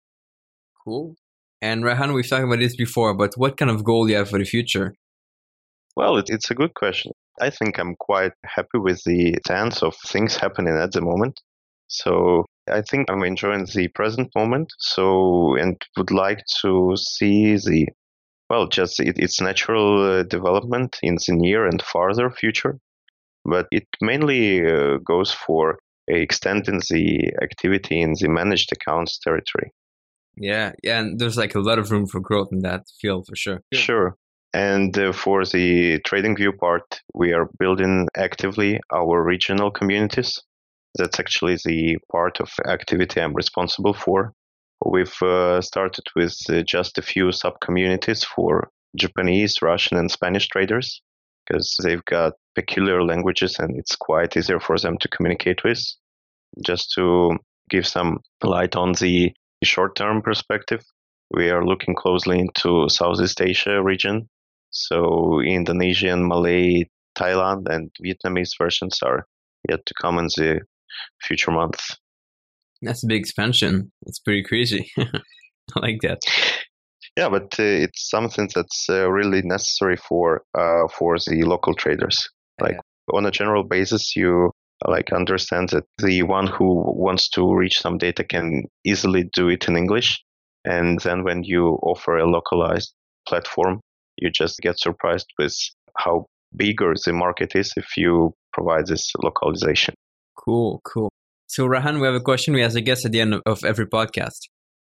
Cool. 0.84 1.16
And 1.62 1.84
Rauan, 1.84 2.14
we've 2.14 2.28
talked 2.28 2.44
about 2.44 2.60
this 2.60 2.76
before, 2.76 3.14
but 3.14 3.34
what 3.36 3.58
kind 3.58 3.70
of 3.70 3.84
goal 3.84 4.06
do 4.06 4.12
you 4.12 4.18
have 4.18 4.30
for 4.30 4.40
the 4.40 4.46
future? 4.46 4.96
Well, 5.98 6.18
it, 6.18 6.30
it's 6.30 6.52
a 6.52 6.54
good 6.54 6.76
question. 6.76 7.14
I 7.42 7.50
think 7.50 7.80
I'm 7.80 7.96
quite 7.96 8.34
happy 8.46 8.78
with 8.78 9.04
the 9.04 9.36
sense 9.48 9.82
of 9.82 9.96
things 9.96 10.36
happening 10.36 10.78
at 10.78 10.92
the 10.92 11.02
moment. 11.02 11.42
So 11.88 12.46
I 12.70 12.84
think 12.84 13.10
I'm 13.10 13.24
enjoying 13.24 13.66
the 13.66 13.88
present 13.88 14.30
moment. 14.36 14.72
So 14.78 15.56
and 15.56 15.76
would 15.98 16.12
like 16.12 16.44
to 16.62 16.94
see 16.98 17.56
the 17.56 17.88
well, 18.48 18.68
just 18.68 19.00
it, 19.00 19.18
its 19.18 19.42
natural 19.42 20.20
uh, 20.20 20.24
development 20.24 21.00
in 21.02 21.16
the 21.16 21.34
near 21.34 21.66
and 21.66 21.82
farther 21.82 22.30
future. 22.30 22.78
But 23.44 23.66
it 23.72 23.88
mainly 24.00 24.68
uh, 24.68 24.98
goes 24.98 25.32
for 25.32 25.80
extending 26.08 26.80
the 26.92 27.34
activity 27.42 28.02
in 28.02 28.14
the 28.14 28.30
managed 28.30 28.72
accounts 28.72 29.18
territory. 29.18 29.72
Yeah, 30.36 30.74
yeah, 30.84 31.00
and 31.00 31.18
there's 31.18 31.38
like 31.38 31.56
a 31.56 31.60
lot 31.60 31.80
of 31.80 31.90
room 31.90 32.06
for 32.06 32.20
growth 32.20 32.50
in 32.52 32.60
that 32.60 32.84
field 33.02 33.26
for 33.28 33.36
sure. 33.36 33.64
Sure. 33.74 34.16
And 34.54 34.98
uh, 34.98 35.12
for 35.12 35.46
the 35.46 36.00
TradingView 36.00 36.58
part, 36.58 37.02
we 37.14 37.34
are 37.34 37.50
building 37.60 38.08
actively 38.16 38.80
our 38.94 39.24
regional 39.24 39.72
communities. 39.72 40.42
That's 40.96 41.20
actually 41.20 41.58
the 41.66 41.98
part 42.12 42.40
of 42.40 42.50
activity 42.66 43.22
I'm 43.22 43.34
responsible 43.34 43.94
for. 43.94 44.34
We've 44.86 45.22
uh, 45.22 45.62
started 45.62 46.06
with 46.16 46.38
uh, 46.50 46.62
just 46.64 46.98
a 46.98 47.02
few 47.02 47.32
sub 47.32 47.60
communities 47.60 48.24
for 48.24 48.70
Japanese, 48.96 49.62
Russian, 49.62 49.98
and 49.98 50.10
Spanish 50.10 50.48
traders 50.48 51.02
because 51.48 51.78
they've 51.84 52.04
got 52.06 52.34
peculiar 52.56 53.04
languages 53.04 53.58
and 53.60 53.78
it's 53.78 53.96
quite 53.96 54.36
easier 54.36 54.60
for 54.60 54.78
them 54.78 54.98
to 55.00 55.08
communicate 55.10 55.64
with. 55.64 55.82
Just 56.66 56.92
to 56.96 57.38
give 57.70 57.86
some 57.86 58.20
light 58.44 58.76
on 58.76 58.94
the 58.94 59.34
short 59.64 59.96
term 59.96 60.22
perspective, 60.22 60.84
we 61.32 61.50
are 61.50 61.66
looking 61.66 61.96
closely 61.96 62.40
into 62.40 62.88
Southeast 62.90 63.42
Asia 63.42 63.82
region. 63.82 64.28
So 64.78 65.42
Indonesian, 65.42 66.28
Malay, 66.28 66.86
Thailand, 67.18 67.68
and 67.70 67.92
Vietnamese 68.04 68.52
versions 68.58 69.00
are 69.02 69.26
yet 69.68 69.86
to 69.86 69.94
come 70.02 70.20
in 70.20 70.26
the 70.38 70.62
future 71.22 71.52
months. 71.52 71.98
That's 72.82 73.04
a 73.04 73.08
big 73.08 73.22
expansion. 73.22 73.92
It's 74.06 74.20
pretty 74.20 74.44
crazy. 74.44 74.92
I 75.00 75.80
like 75.80 76.00
that. 76.02 76.20
Yeah, 77.18 77.30
but 77.30 77.60
uh, 77.60 77.64
it's 77.64 78.10
something 78.10 78.48
that's 78.54 78.88
uh, 78.90 79.10
really 79.10 79.42
necessary 79.42 79.98
for 79.98 80.44
uh, 80.54 80.88
for 80.88 81.18
the 81.18 81.44
local 81.44 81.74
traders. 81.74 82.30
Like 82.62 82.74
yeah. 82.74 83.18
on 83.18 83.26
a 83.26 83.32
general 83.32 83.64
basis, 83.64 84.16
you 84.16 84.52
like 84.88 85.12
understand 85.12 85.70
that 85.70 85.86
the 85.98 86.22
one 86.22 86.46
who 86.46 86.84
wants 86.96 87.30
to 87.30 87.56
reach 87.56 87.82
some 87.82 87.98
data 87.98 88.24
can 88.24 88.66
easily 88.86 89.28
do 89.34 89.50
it 89.50 89.68
in 89.68 89.76
English, 89.76 90.24
and 90.64 91.00
then 91.02 91.24
when 91.24 91.44
you 91.44 91.80
offer 91.82 92.18
a 92.18 92.30
localized 92.30 92.94
platform, 93.28 93.82
you 94.18 94.30
just 94.30 94.60
get 94.60 94.80
surprised 94.80 95.28
with 95.38 95.56
how 95.96 96.26
bigger 96.56 96.94
the 97.06 97.14
market 97.14 97.56
is 97.56 97.74
if 97.76 97.98
you 97.98 98.34
provide 98.54 98.88
this 98.88 99.12
localization. 99.22 99.94
Cool, 100.38 100.82
cool. 100.86 101.10
So, 101.48 101.66
Rauan, 101.66 102.00
we 102.00 102.08
have 102.08 102.16
a 102.16 102.22
question 102.22 102.54
we 102.54 102.64
ask 102.64 102.76
a 102.76 102.82
guest 102.82 103.06
at 103.06 103.12
the 103.12 103.22
end 103.22 103.36
of 103.46 103.64
every 103.64 103.86
podcast. 103.86 104.40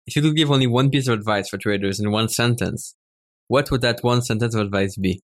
If 0.07 0.17
you 0.17 0.23
could 0.23 0.37
give 0.37 0.51
only 0.51 0.67
one 0.67 0.91
piece 0.91 1.09
of 1.09 1.19
advice 1.19 1.49
for 1.49 1.59
traders 1.59 2.01
in 2.01 2.11
one 2.11 2.29
sentence, 2.29 2.95
what 3.49 3.71
would 3.71 3.83
that 3.83 3.99
one 4.03 4.23
sentence 4.23 4.55
of 4.55 4.62
advice 4.62 4.97
be? 4.97 5.21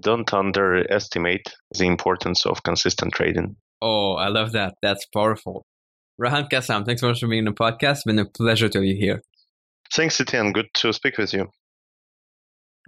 Don't 0.00 0.32
underestimate 0.32 1.52
the 1.76 1.86
importance 1.86 2.46
of 2.46 2.62
consistent 2.62 3.12
trading. 3.12 3.56
Oh, 3.80 4.14
I 4.14 4.28
love 4.28 4.52
that. 4.52 4.74
That's 4.82 5.06
powerful. 5.12 5.64
Rauan 6.20 6.48
Khassan, 6.48 6.86
thanks 6.86 7.00
so 7.00 7.08
much 7.08 7.20
for 7.20 7.28
being 7.28 7.46
on 7.46 7.54
the 7.54 7.60
podcast. 7.60 7.92
It's 7.92 8.04
been 8.04 8.18
a 8.18 8.24
pleasure 8.24 8.68
to 8.68 8.78
have 8.78 8.84
you 8.84 8.96
here. 8.96 9.22
Thanks, 9.92 10.20
Etienne. 10.20 10.52
Good 10.52 10.68
to 10.74 10.92
speak 10.92 11.18
with 11.18 11.32
you. 11.32 11.48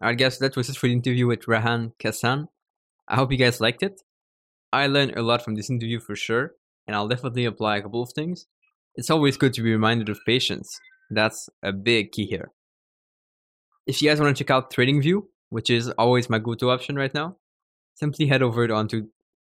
I 0.00 0.14
guess 0.14 0.38
that 0.38 0.56
was 0.56 0.68
it 0.68 0.76
for 0.76 0.86
the 0.86 0.92
interview 0.92 1.26
with 1.26 1.46
Rauan 1.46 1.92
Khassan. 1.98 2.48
I 3.08 3.16
hope 3.16 3.32
you 3.32 3.38
guys 3.38 3.60
liked 3.60 3.82
it. 3.82 4.02
I 4.72 4.86
learned 4.86 5.16
a 5.16 5.22
lot 5.22 5.42
from 5.42 5.54
this 5.54 5.70
interview 5.70 6.00
for 6.00 6.16
sure 6.16 6.52
and 6.86 6.94
I'll 6.94 7.08
definitely 7.08 7.44
apply 7.44 7.78
a 7.78 7.82
couple 7.82 8.02
of 8.02 8.12
things. 8.12 8.46
It's 8.94 9.10
always 9.10 9.36
good 9.36 9.52
to 9.54 9.62
be 9.62 9.72
reminded 9.72 10.08
of 10.08 10.18
patience. 10.26 10.78
That's 11.10 11.48
a 11.62 11.72
big 11.72 12.12
key 12.12 12.26
here. 12.26 12.50
If 13.86 14.02
you 14.02 14.08
guys 14.08 14.20
want 14.20 14.36
to 14.36 14.44
check 14.44 14.50
out 14.50 14.72
TradingView, 14.72 15.22
which 15.50 15.70
is 15.70 15.90
always 15.90 16.28
my 16.28 16.38
go-to 16.38 16.70
option 16.70 16.96
right 16.96 17.12
now, 17.14 17.36
simply 17.94 18.26
head 18.26 18.42
over 18.42 18.72
onto 18.72 19.08